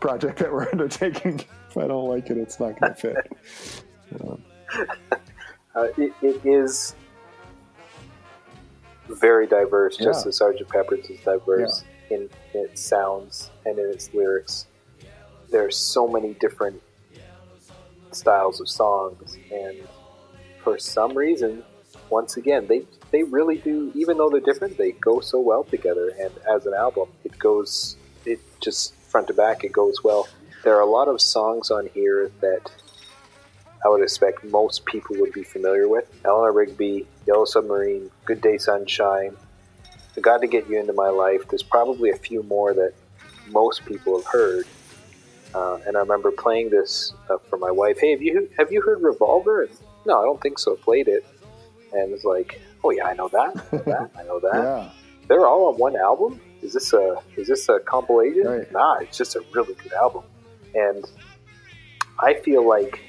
[0.00, 1.40] project that we're undertaking.
[1.70, 3.32] If I don't like it, it's not going to fit.
[4.24, 4.42] Um,
[5.74, 6.94] Uh, it, it is
[9.08, 10.28] very diverse, just Yeah.
[10.30, 10.68] as Sgt.
[10.68, 12.22] Pepper's is diverse in,
[12.54, 14.66] in its sounds and in its lyrics.
[15.50, 16.82] There are so many different
[18.12, 19.76] styles of songs, and
[20.62, 21.62] for some reason,
[22.10, 23.92] once again, they they really do.
[23.94, 26.12] Even though they're different, they go so well together.
[26.20, 29.64] And as an album, it goes it just front to back.
[29.64, 30.28] It goes well.
[30.64, 32.70] There are a lot of songs on here that
[33.84, 36.10] I would expect most people would be familiar with.
[36.24, 39.36] Eleanor Rigby, Yellow Submarine, Good Day Sunshine,
[40.16, 41.48] I Got to Get You Into My Life.
[41.48, 42.92] There's probably a few more that
[43.50, 44.66] most people have heard.
[45.58, 47.98] Uh, and I remember playing this uh, for my wife.
[47.98, 49.62] Hey, have you have you heard Revolver?
[49.64, 49.72] And,
[50.06, 50.76] no, I don't think so.
[50.76, 51.26] Played it,
[51.92, 53.50] and it's like, oh yeah, I know that.
[53.72, 54.10] I know that.
[54.20, 54.54] I know that.
[54.54, 54.90] yeah,
[55.28, 56.40] They're all on one album.
[56.62, 58.46] Is this a is this a compilation?
[58.46, 58.70] Right.
[58.72, 60.22] Nah, it's just a really good album.
[60.74, 61.04] And
[62.20, 63.00] I feel like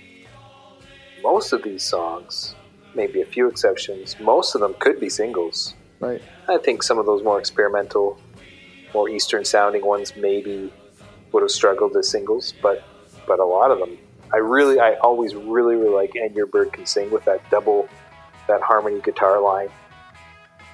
[1.22, 2.56] most of these songs,
[2.96, 5.76] maybe a few exceptions, most of them could be singles.
[6.00, 6.22] right.
[6.48, 8.18] I think some of those more experimental,
[8.94, 10.72] more Eastern sounding ones maybe
[11.32, 12.84] would have struggled as singles, but
[13.28, 13.98] but a lot of them,
[14.34, 17.88] I really, I always really, really like "And Your Bird Can Sing" with that double,
[18.48, 19.70] that harmony guitar line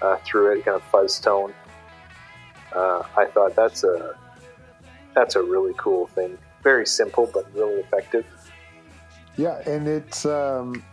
[0.02, 1.54] uh, through it, kind of fuzz tone.
[2.74, 4.18] Uh, I thought that's a
[5.14, 6.38] that's a really cool thing.
[6.64, 8.26] Very simple, but really effective.
[9.38, 10.84] Yeah, and it's um,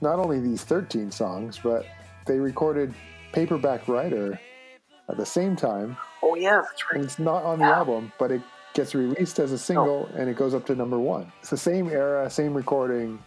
[0.00, 1.86] not only these 13 songs, but
[2.26, 2.94] they recorded
[3.32, 4.38] Paperback Writer
[5.08, 5.96] at the same time.
[6.22, 8.42] Oh yeah, that's And it's not on the album, but it
[8.78, 11.32] gets released as a single and it goes up to number one.
[11.40, 13.18] It's the same era, same recording.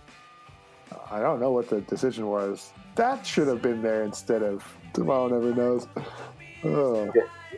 [1.11, 2.71] I don't know what the decision was.
[2.95, 5.87] That should have been there instead of Tomorrow Never Knows.
[6.63, 7.11] Oh.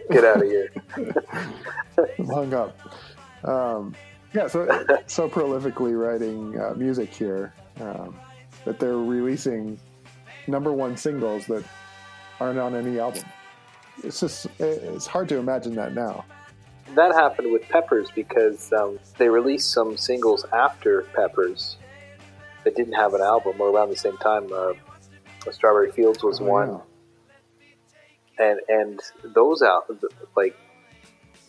[0.09, 0.73] Get out of here.
[2.17, 2.75] I'm hung up.
[3.43, 3.95] Um,
[4.33, 4.65] yeah, so
[5.05, 8.15] so prolifically writing uh, music here um,
[8.65, 9.79] that they're releasing
[10.47, 11.63] number one singles that
[12.39, 13.23] aren't on any album.
[14.03, 16.25] It's just it's hard to imagine that now.
[16.95, 21.77] That happened with Peppers because um, they released some singles after Peppers
[22.63, 24.47] that didn't have an album or around the same time.
[24.53, 24.73] Uh,
[25.51, 26.81] Strawberry Fields was Oh, one,
[28.39, 28.99] and and
[29.35, 29.89] those out
[30.37, 30.55] like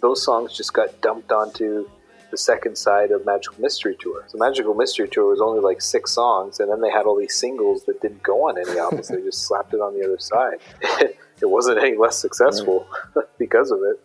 [0.01, 1.89] those songs just got dumped onto
[2.31, 4.25] the second side of Magical Mystery Tour.
[4.27, 7.35] So Magical Mystery Tour was only like six songs, and then they had all these
[7.37, 9.09] singles that didn't go on any albums.
[9.09, 10.59] they just slapped it on the other side.
[10.83, 12.89] it wasn't any less successful
[13.39, 14.05] because of it.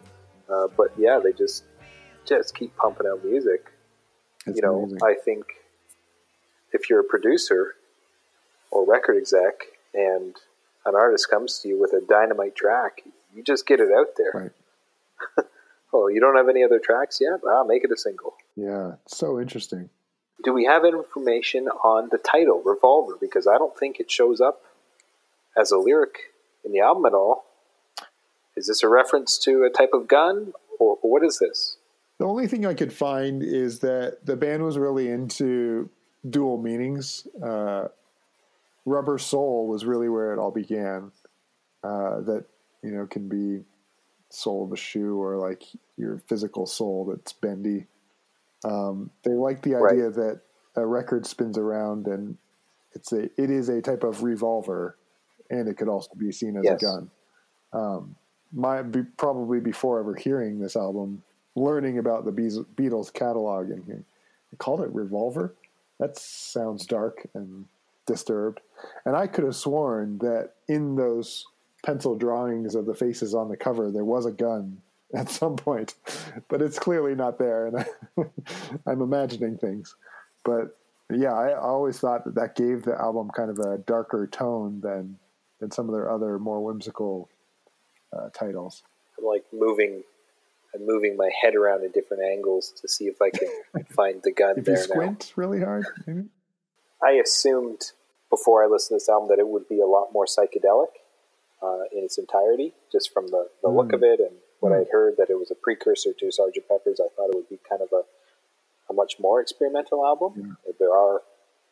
[0.51, 1.63] Uh, but yeah, they just
[2.25, 3.71] just keep pumping out music.
[4.45, 4.99] It's you know, amazing.
[5.03, 5.45] I think
[6.71, 7.75] if you're a producer
[8.71, 9.53] or record exec
[9.93, 10.35] and
[10.85, 13.01] an artist comes to you with a dynamite track,
[13.33, 14.51] you just get it out there.
[15.37, 15.45] Right.
[15.93, 17.41] oh, you don't have any other tracks yet?
[17.47, 18.35] Ah, make it a single.
[18.55, 19.89] Yeah, so interesting.
[20.43, 23.17] Do we have information on the title, Revolver?
[23.19, 24.61] Because I don't think it shows up
[25.57, 26.17] as a lyric
[26.63, 27.45] in the album at all.
[28.59, 31.77] Is this a reference to a type of gun, or, or what is this?
[32.19, 35.89] The only thing I could find is that the band was really into
[36.29, 37.25] dual meanings.
[37.41, 37.87] Uh,
[38.85, 41.11] Rubber Soul was really where it all began.
[41.81, 42.43] Uh, that
[42.83, 43.63] you know can be
[44.29, 45.63] sole of a shoe or like
[45.95, 47.85] your physical soul that's bendy.
[48.65, 49.93] Um, they like the Right.
[49.93, 50.41] idea that
[50.75, 52.37] a record spins around and
[52.91, 54.97] it's a it is a type of revolver,
[55.49, 56.81] and it could also be seen as Yes.
[56.81, 57.11] a gun.
[57.71, 58.15] Um,
[58.51, 61.23] my be, probably before ever hearing this album,
[61.55, 65.53] learning about the Beatles catalog and they called it Revolver.
[65.99, 67.65] That sounds dark and
[68.05, 68.61] disturbed.
[69.05, 71.45] And I could have sworn that in those
[71.85, 74.81] pencil drawings of the faces on the cover, there was a gun
[75.15, 75.95] at some point,
[76.49, 77.67] but it's clearly not there.
[77.67, 77.85] And I,
[78.85, 79.95] I'm imagining things.
[80.43, 80.77] But
[81.11, 85.17] yeah, I always thought that that gave the album kind of a darker tone than
[85.59, 87.27] than some of their other more whimsical
[88.15, 88.83] uh, titles.
[89.17, 90.03] I'm like moving,
[90.73, 94.31] I'm moving my head around in different angles to see if I can find the
[94.31, 94.81] gun If you there now.
[94.81, 96.25] squint really hard, maybe?
[97.03, 97.91] I assumed
[98.29, 100.93] before I listened to this album that it would be a lot more psychedelic
[101.63, 105.15] uh, in its entirety, just from the, the look of it and what I'd heard
[105.17, 106.67] that it was a precursor to Sgt.
[106.69, 106.99] Pepper's.
[106.99, 108.03] I thought it would be kind of a,
[108.89, 110.57] a much more experimental album.
[110.79, 111.21] There are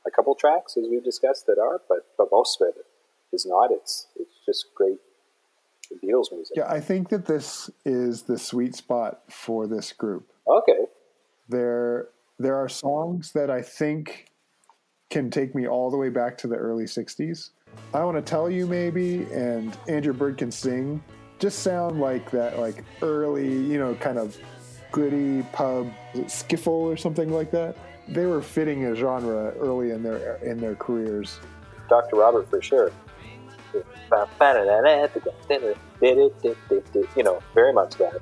[0.06, 2.86] a couple tracks, as we've discussed, that are, but but most of it
[3.34, 3.72] is not.
[3.72, 5.00] It's it's just great
[5.96, 6.58] Beatles music.
[6.58, 10.32] Yeah, I think that this is the sweet spot for this group.
[10.48, 10.86] Okay.
[11.50, 12.10] There,
[12.40, 14.28] there are songs that I think
[15.10, 17.52] can take me all the way back to the early 60s.
[17.94, 21.02] I Want to Tell You, maybe, and Andrew Bird Can Sing
[21.40, 24.38] just sound like that, like early, you know, kind of
[24.92, 27.78] gritty pub skiffle or something like that.
[28.08, 31.40] They were fitting a genre early in their in their careers.
[31.90, 32.16] Dr.
[32.16, 32.92] Robert for sure.
[37.16, 38.22] You know, very much that.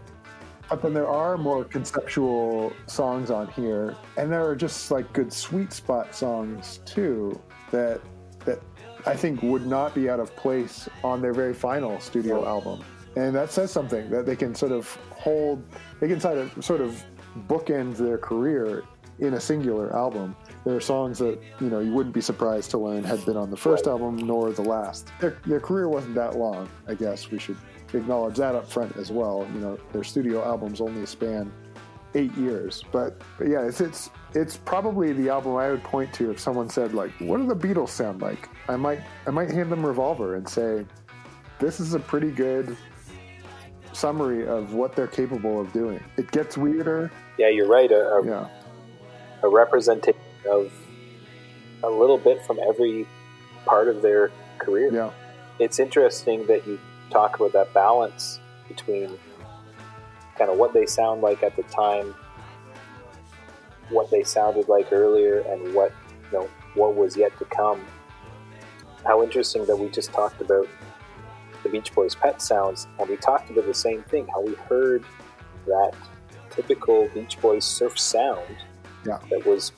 [0.69, 5.31] But then there are more conceptual songs on here, and there are just like good
[5.31, 7.39] sweet spot songs too
[7.71, 8.01] that
[8.45, 8.61] that
[9.05, 12.83] I think would not be out of place on their very final studio album.
[13.15, 15.63] And that says something that they can sort of hold,
[15.99, 17.03] they can sort of sort of
[17.47, 18.83] bookend their career
[19.19, 20.35] in a singular album.
[20.65, 23.51] There are songs that you know you wouldn't be surprised to learn had been on
[23.51, 25.09] the first album nor the last.
[25.21, 27.57] Their, their career wasn't that long, I guess we should
[27.93, 29.47] acknowledge that up front as well.
[29.53, 31.51] You know, their studio albums only span
[32.15, 36.31] eight years, but, but yeah, it's it's it's probably the album I would point to
[36.31, 39.71] if someone said like, "What do the Beatles sound like?" I might I might hand
[39.71, 40.85] them Revolver and say,
[41.59, 42.75] "This is a pretty good."
[43.93, 46.03] summary of what they're capable of doing.
[46.17, 47.09] It gets weirder.
[47.37, 47.89] Yeah, you're right.
[47.89, 48.47] A, a, Yeah.
[49.41, 50.71] a representation of
[51.83, 53.07] a little bit from every
[53.65, 54.91] part of their career.
[54.91, 55.11] Yeah.
[55.59, 56.79] It's interesting that you
[57.09, 59.17] talk about that balance between
[60.37, 62.13] kind of what they sound like at the time,
[63.89, 65.93] what they sounded like earlier, and what
[66.31, 67.85] you know what was yet to come.
[69.05, 70.67] How interesting that we just talked about
[71.63, 74.27] the Beach Boys' pet sounds, and we talked about the same thing.
[74.27, 75.03] How we heard
[75.67, 75.93] that
[76.49, 78.57] typical Beach Boys surf sound
[79.05, 79.19] Yeah.
[79.29, 79.71] that was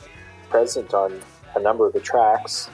[0.49, 1.19] present on
[1.55, 2.69] a number of the tracks,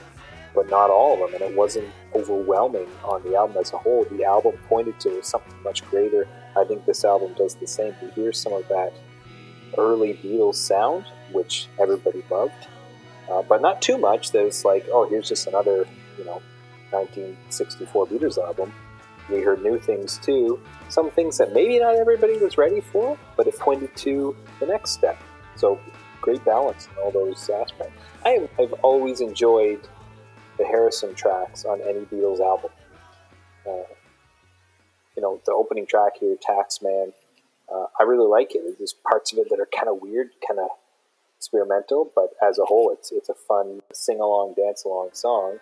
[0.54, 4.04] but not all of them, and it wasn't overwhelming on the album as a whole.
[4.04, 6.28] The album pointed to something much greater.
[6.56, 7.94] I think this album does the same.
[8.00, 8.92] You hear some of that
[9.76, 12.68] early Beatles sound, which everybody loved,
[13.30, 14.30] uh, but not too much.
[14.30, 15.86] There's like, oh, here's just another,
[16.18, 16.40] you know,
[16.90, 18.72] 1964 Beatles album.
[19.30, 20.60] We heard new things too.
[20.88, 24.90] Some things that maybe not everybody was ready for, but it pointed to the next
[24.90, 25.20] step.
[25.56, 25.80] So
[26.24, 27.92] great balance in all those aspects.
[28.24, 29.86] I have, always enjoyed
[30.56, 32.70] the Harrison tracks on any Beatles album.
[33.68, 33.84] Uh,
[35.14, 37.12] you know, the opening track here, Taxman,
[37.72, 38.62] uh, I really like it.
[38.78, 40.68] There's parts of it that are kind of weird, kind of
[41.36, 45.58] experimental, but as a whole, it's it's a fun sing along, dance along song.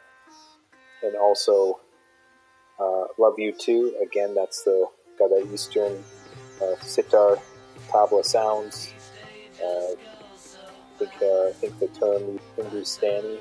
[1.02, 1.80] And also,
[2.80, 3.94] uh, Love You To.
[4.00, 4.86] Again, that's the
[5.18, 6.02] got that Eastern
[6.62, 7.38] uh, sitar
[7.88, 8.92] tabla sounds.
[9.62, 9.94] Uh,
[11.07, 13.38] think uh, I think the term Hindustani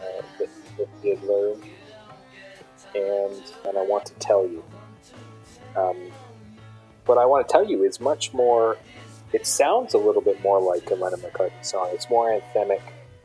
[0.00, 1.62] uh, that, that he had learned,
[2.94, 4.64] and and I want to tell you.
[5.76, 5.96] Um,
[7.06, 8.76] what I want to tell you is much more.
[9.32, 11.90] It sounds a little bit more like a Lennon McCartney song.
[11.92, 12.80] It's more anthemic.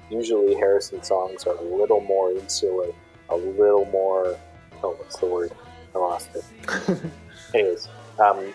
[0.10, 2.88] Usually, Harrison songs are a little more insular,
[3.30, 4.38] a little more.
[4.84, 5.54] Oh, what's the word?
[5.96, 6.44] I lost it.
[7.54, 7.88] Anyways,
[8.20, 8.54] um,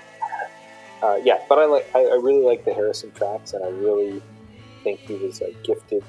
[1.03, 1.87] uh, yeah, but I like.
[1.95, 4.23] I, I really like the Harrison tracks, and I really
[4.83, 6.05] think he was a gifted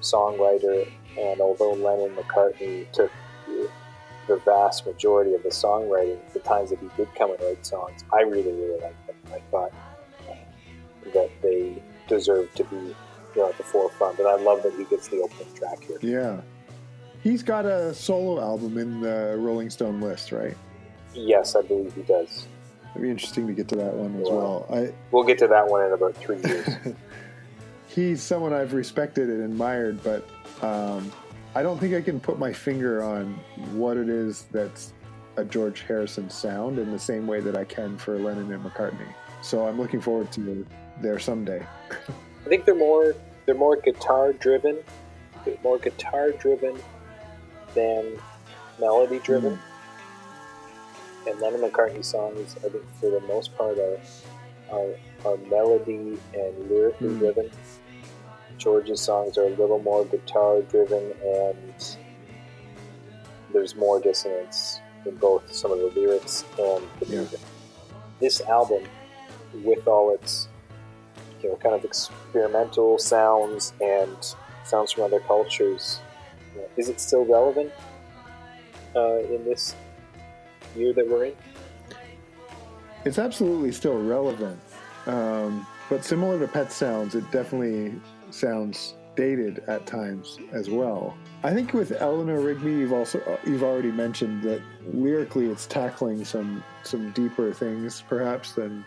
[0.00, 0.90] songwriter.
[1.18, 3.10] And although Lennon McCartney took
[3.46, 3.68] the,
[4.28, 8.04] the vast majority of the songwriting, the times that he did come and write songs,
[8.12, 9.16] I really, really liked them.
[9.32, 9.72] I thought
[11.12, 12.94] that they deserved to be, you
[13.36, 14.18] know, at the forefront.
[14.18, 15.98] And I love that he gets the opening track here.
[16.00, 16.40] Yeah.
[17.22, 20.56] He's got a solo album in the Rolling Stone list, right?
[21.14, 22.46] Yes, I believe he does.
[22.92, 24.66] It'd be interesting to get to that one as well.
[24.70, 26.68] I, We'll get to that one in about three years.
[27.86, 30.28] he's someone I've respected and admired, but
[30.62, 31.10] um,
[31.54, 33.34] I don't think I can put my finger on
[33.74, 34.92] what it is that's
[35.36, 39.08] a George Harrison sound in the same way that I can for Lennon and McCartney.
[39.42, 40.66] So I'm looking forward to
[41.00, 41.66] there someday.
[41.90, 43.14] I think they're more
[43.46, 44.78] they're more guitar driven,
[45.62, 46.78] more guitar driven
[47.74, 48.18] than
[48.78, 49.58] melody driven.
[51.26, 53.98] And Lennon McCartney songs, I think for the most part, are
[54.70, 54.94] are,
[55.24, 57.18] are melody and lyrically Mm.
[57.18, 57.50] driven.
[58.56, 61.96] George's songs are a little more guitar driven, and
[63.52, 67.18] there's more dissonance in both some of the lyrics and the Yeah.
[67.20, 67.40] music.
[68.20, 68.88] This album,
[69.64, 70.48] with all its
[71.42, 74.16] you know, kind of experimental sounds and
[74.64, 76.00] sounds from other cultures.
[76.54, 77.72] You know, is it still relevant
[78.94, 79.74] uh, in this
[80.76, 81.36] year that we're in?
[83.04, 84.60] It's absolutely still relevant,
[85.06, 87.94] um, but similar to Pet Sounds, it definitely
[88.30, 91.16] sounds dated at times as well.
[91.42, 94.62] I think with Eleanor Rigby, you've also you've already mentioned that
[94.92, 98.84] lyrically, it's tackling some some deeper things perhaps than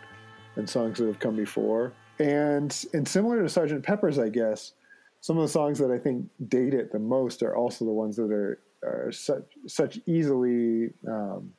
[0.56, 1.92] than songs that have come before.
[2.20, 4.74] And and similar to Sergeant Pepper's, I guess,
[5.20, 8.16] some of the songs that I think date it the most are also the ones
[8.16, 11.52] that are are such such easily um,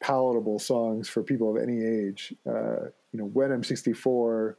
[0.00, 2.34] palatable songs for people of any age.
[2.46, 4.58] Uh, you know, when I'm 64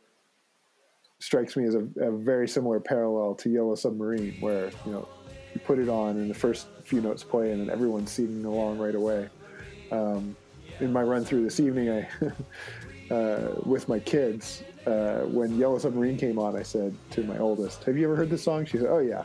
[1.20, 5.08] strikes me as a, a, very similar parallel to Yellow Submarine, where you know
[5.54, 8.78] you put it on and the first few notes play and then everyone's singing along
[8.78, 9.30] right away.
[9.92, 10.36] Um,
[10.80, 12.08] in my run through this evening, I
[13.14, 17.84] uh, with my kids, uh, when Yellow Submarine came on, I said to my oldest,
[17.84, 19.24] "Have you ever heard this song?" She said, "Oh yeah."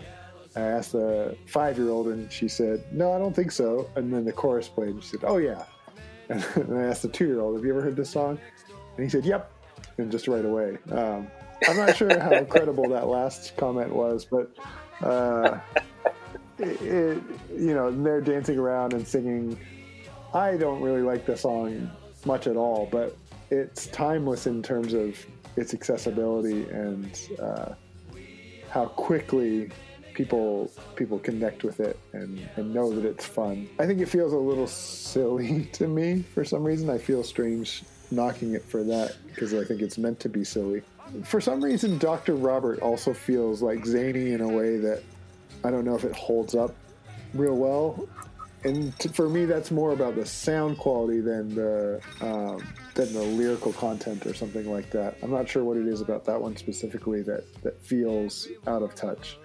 [0.56, 4.32] I asked the five-year-old, and she said, "No, I don't think so." And then the
[4.32, 5.64] chorus played, and she said, "Oh yeah."
[6.54, 8.38] And I asked the two-year-old, "Have you ever heard this song?"
[8.96, 9.50] And he said, "Yep,"
[9.98, 10.78] and just right away.
[10.90, 11.28] Um,
[11.68, 14.50] I'm not sure how credible that last comment was, but
[15.02, 15.58] uh,
[16.58, 19.58] it, it, you know, they're dancing around and singing.
[20.32, 21.90] I don't really like the song
[22.24, 23.16] much at all, but
[23.50, 25.16] it's timeless in terms of
[25.56, 27.74] its accessibility and uh,
[28.70, 29.70] how quickly
[30.14, 33.68] people people connect with it and, and know that it's fun.
[33.78, 36.88] I think it feels a little silly to me for some reason.
[36.88, 40.82] I feel strange knocking it for that because I think it's meant to be silly.
[41.24, 42.34] For some reason, Dr.
[42.34, 45.02] Robert also feels like zany in a way that
[45.62, 46.74] I don't know if it holds up
[47.34, 48.08] real well.
[48.64, 53.74] And for me, that's more about the sound quality than the um, than the lyrical
[53.74, 55.18] content or something like that.
[55.22, 58.94] I'm not sure what it is about that one specifically that that feels out of
[58.94, 59.36] touch.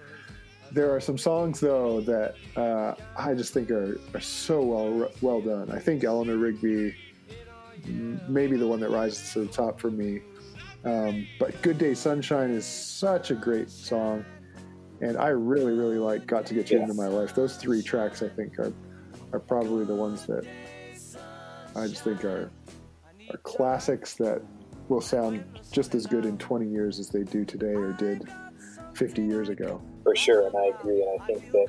[0.72, 5.40] There are some songs though that uh, I just think are, are so well well
[5.40, 5.70] done.
[5.70, 6.94] I think Eleanor Rigby
[8.28, 10.20] maybe the one that rises to the top for me.
[10.84, 14.24] Um, but Good Day Sunshine is such a great song,
[15.00, 17.34] and I really really like Got to Get You Into My Life.
[17.34, 18.72] Those three tracks I think are
[19.32, 20.46] are probably the ones that
[21.76, 22.50] I just think are
[23.30, 24.42] are classics that
[24.88, 28.28] will sound just as good in 20 years as they do today or did
[28.94, 29.80] 50 years ago.
[30.10, 31.02] For sure, and I agree.
[31.02, 31.68] And I think that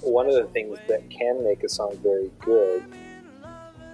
[0.00, 2.82] one of the things that can make a song very good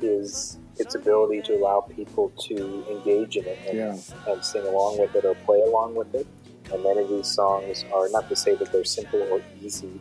[0.00, 3.98] is its ability to allow people to engage in it and, Yeah.
[4.28, 6.24] and sing along with it or play along with it.
[6.72, 9.98] And many of these songs are not to say that they're simple or easy,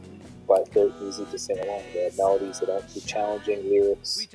[0.47, 1.81] but they're easy to sing along.
[1.95, 4.27] They have melodies that aren't too challenging, lyrics,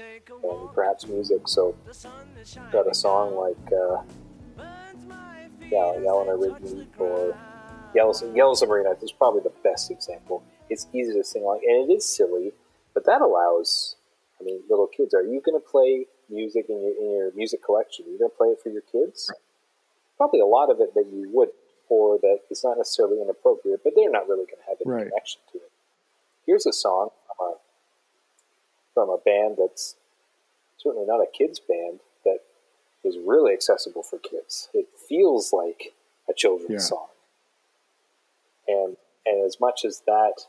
[0.43, 1.47] and perhaps music.
[1.47, 1.77] So,
[2.73, 4.03] got a song like, uh,
[5.71, 7.37] yeah, Eleanor Rigby or
[7.97, 10.43] Yellow, Yellow Submarine is probably the best example.
[10.69, 12.53] It's easy to sing along, and it is silly,
[12.95, 13.97] but that allows,
[14.41, 15.15] I mean, little kids.
[15.15, 18.05] Are you going to play music in your in your music collection?
[18.07, 19.33] Are you going to play it for your kids?
[20.17, 21.51] Probably a lot of it that you would,
[21.89, 25.09] or that is not necessarily inappropriate, but they're not really going to have any Right.
[25.09, 25.71] connection to it.
[26.47, 27.55] Here's a song from a,
[28.95, 29.97] from a band that's
[30.79, 32.41] certainly not a kids band that
[33.05, 34.69] is really accessible for kids.
[34.75, 35.95] It feels like
[36.29, 36.79] a children's Yeah.
[36.79, 37.09] song,
[38.69, 40.43] and and as much as that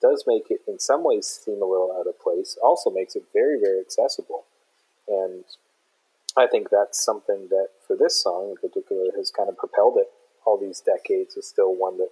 [0.00, 3.24] does make it in some ways seem a little out of place, also makes it
[3.32, 4.44] very very accessible,
[5.08, 5.44] and
[6.36, 10.10] I think that's something that for this song in particular has kind of propelled it
[10.44, 11.36] all these decades.
[11.36, 12.10] Is still one that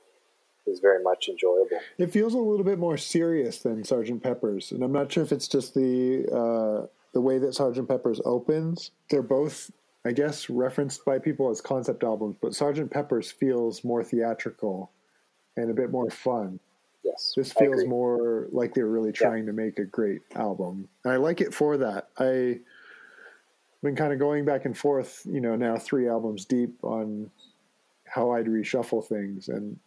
[0.67, 1.81] is very much enjoyable.
[1.99, 5.33] It feels a little bit more serious than Sergeant Pepper's, and I'm not sure if
[5.33, 8.93] it's just the uh, the way that Sergeant Pepper's opens.
[9.09, 9.71] They're both,
[10.05, 14.91] I guess, referenced by people as concept albums, but Sergeant Pepper's feels more theatrical
[15.57, 16.59] and a bit more fun.
[17.05, 20.89] Yes, This feels more like they're really trying to make a great album.
[21.05, 22.09] And I like it for that.
[22.19, 22.61] I've
[23.83, 27.31] been kind of going back and forth, you know, now three albums deep on
[28.07, 29.49] how I'd reshuffle things.
[29.49, 29.79] And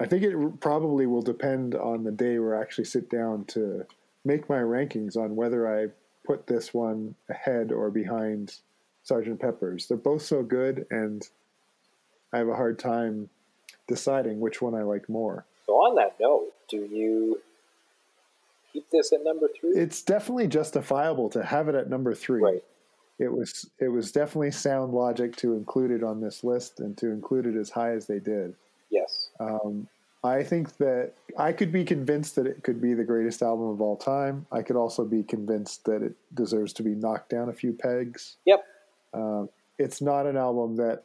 [0.00, 3.86] I think it probably will depend on the day where I actually sit down to
[4.24, 5.88] make my rankings on whether I
[6.26, 8.56] put this one ahead or behind
[9.04, 9.86] Sergeant Pepper's.
[9.86, 11.26] They're both so good, and
[12.32, 13.28] I have a hard time
[13.86, 15.44] deciding which one I like more.
[15.66, 17.40] So on that note, do you
[18.72, 19.70] keep this at number three?
[19.70, 22.42] it's definitely justifiable to have it at number three.
[22.42, 22.64] Right.
[23.18, 27.10] It was it was definitely sound logic to include it on this list and to
[27.10, 28.54] include it as high as they did.
[28.90, 29.28] yes.
[29.38, 29.86] Um,
[30.24, 33.82] I think that I could be convinced that it could be the greatest album of
[33.82, 34.46] all time.
[34.50, 38.36] I could also be convinced that it deserves to be knocked down a few pegs.
[38.46, 38.64] Yep.
[39.14, 39.48] Um,
[39.78, 41.04] it's not an album that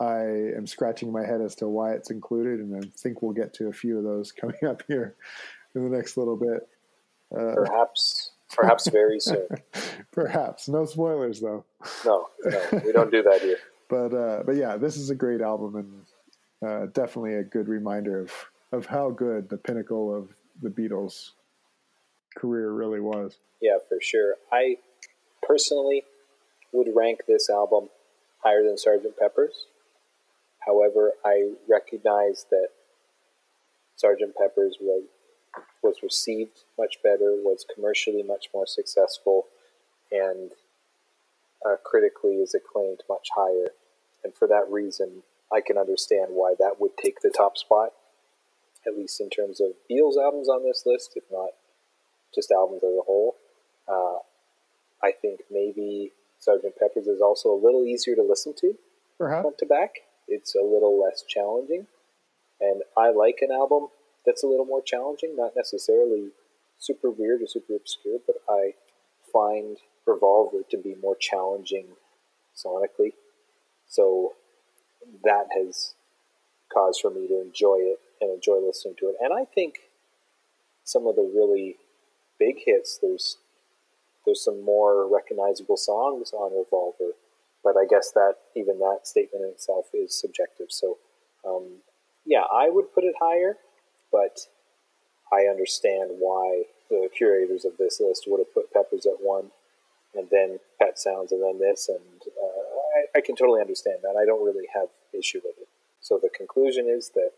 [0.00, 3.54] I am scratching my head as to why it's included, and I think we'll get
[3.54, 5.16] to a few of those coming up here
[5.74, 6.68] in the next little bit.
[7.34, 8.32] Uh, Perhaps.
[8.50, 9.46] Perhaps very soon.
[10.10, 11.64] Perhaps no spoilers though.
[12.04, 13.58] No, no, we don't do that here.
[13.90, 15.74] But uh, but yeah, this is a great album
[16.62, 18.30] and uh, definitely a good reminder of
[18.70, 20.28] of how good the pinnacle of
[20.60, 21.30] the Beatles'
[22.36, 23.38] career really was.
[23.62, 24.34] Yeah, for sure.
[24.52, 24.76] I
[25.42, 26.04] personally
[26.72, 27.88] would rank this album
[28.42, 29.16] higher than Sgt.
[29.18, 29.66] Pepper's.
[30.66, 32.68] However, I recognize that
[34.02, 34.34] Sgt.
[34.40, 35.04] Pepper's was
[35.82, 39.46] was received much better, was commercially much more successful,
[40.12, 40.52] and
[41.66, 43.70] uh, critically is acclaimed much higher.
[44.22, 47.92] And for that reason, I can understand why that would take the top spot,
[48.86, 51.50] at least in terms of Beatles albums on this list, if not
[52.34, 53.36] just albums as a whole.
[53.88, 54.18] Uh,
[55.02, 56.12] I think maybe
[56.48, 56.76] Sgt.
[56.78, 58.74] Pepper's is also a little easier to listen to
[59.18, 59.42] Perhaps.
[59.42, 59.90] front to back.
[60.26, 61.86] It's a little less challenging.
[62.60, 63.88] And I like an album
[64.26, 66.30] that's a little more challenging, not necessarily
[66.78, 68.74] super weird or super obscure, but I
[69.32, 71.86] find Revolver to be more challenging
[72.56, 73.12] sonically.
[73.86, 74.34] So
[75.24, 75.94] that has
[76.72, 79.16] caused for me to enjoy it and enjoy listening to it.
[79.20, 79.74] And I think
[80.84, 81.76] some of the really
[82.38, 83.36] big hits, there's
[84.28, 87.16] there's some more recognizable songs on Revolver,
[87.64, 90.66] but I guess that even that statement in itself is subjective.
[90.68, 90.98] So,
[91.46, 91.80] um,
[92.26, 93.56] yeah, I would put it higher,
[94.12, 94.38] but
[95.32, 99.50] I understand why the curators of this list would have put Peppers at one,
[100.14, 104.20] and then Pet Sounds, and then this, and uh, I, I can totally understand that.
[104.20, 105.68] I don't really have issue with it.
[106.00, 107.30] So the conclusion is that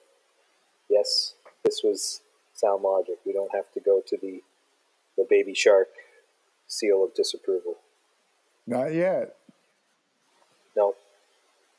[0.88, 1.34] yes,
[1.64, 2.20] this was
[2.52, 3.18] sound logic.
[3.24, 4.42] We don't have to go to the
[5.16, 5.88] the baby shark
[6.70, 7.76] seal of disapproval.
[8.66, 9.36] Not yet.
[10.76, 10.94] No,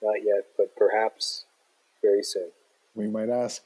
[0.04, 1.46] not yet, but perhaps
[2.02, 2.50] very soon.
[2.94, 3.64] We might ask.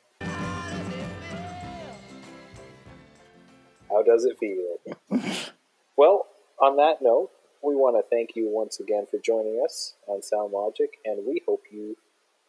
[3.89, 4.77] How does it feel?
[5.97, 6.27] well,
[6.59, 7.31] on that note,
[7.63, 11.41] we want to thank you once again for joining us on Sound Logic, and we
[11.47, 11.97] hope you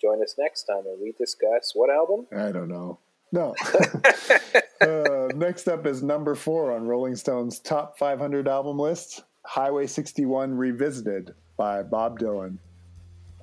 [0.00, 2.26] join us next time when we discuss what album?
[2.36, 2.98] I don't know.
[3.32, 3.54] No.
[4.80, 10.56] uh, next up is number four on Rolling Stone's top 500 album list Highway 61
[10.56, 12.58] Revisited by Bob Dylan.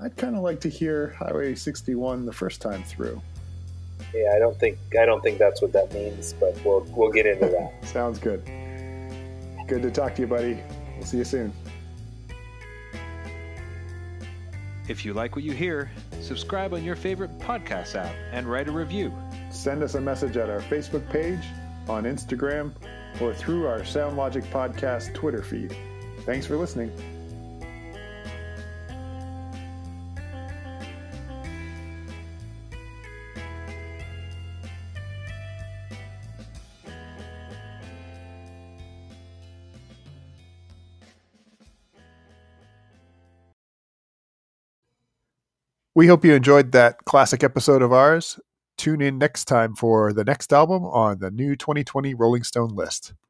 [0.01, 3.21] I'd kind of like to hear Highway 61 the first time through.
[4.13, 7.25] Yeah, I don't think I don't think that's what that means, but we'll we'll get
[7.25, 7.73] into that.
[7.88, 8.43] Sounds good.
[9.67, 10.59] Good to talk to you, buddy.
[10.97, 11.53] We'll see you soon.
[14.89, 18.71] If you like what you hear, subscribe on your favorite podcast app and write a
[18.71, 19.13] review.
[19.54, 21.39] Send us a message at our Facebook page,
[21.88, 22.74] on Instagram,
[23.22, 25.74] or through our SoundLogic Podcast Twitter feed.
[26.26, 26.91] Thanks for listening.
[45.95, 48.39] We hope you enjoyed that classic episode of ours.
[48.78, 53.13] Tune in next time for the next album on the new 2020 Rolling Stone list.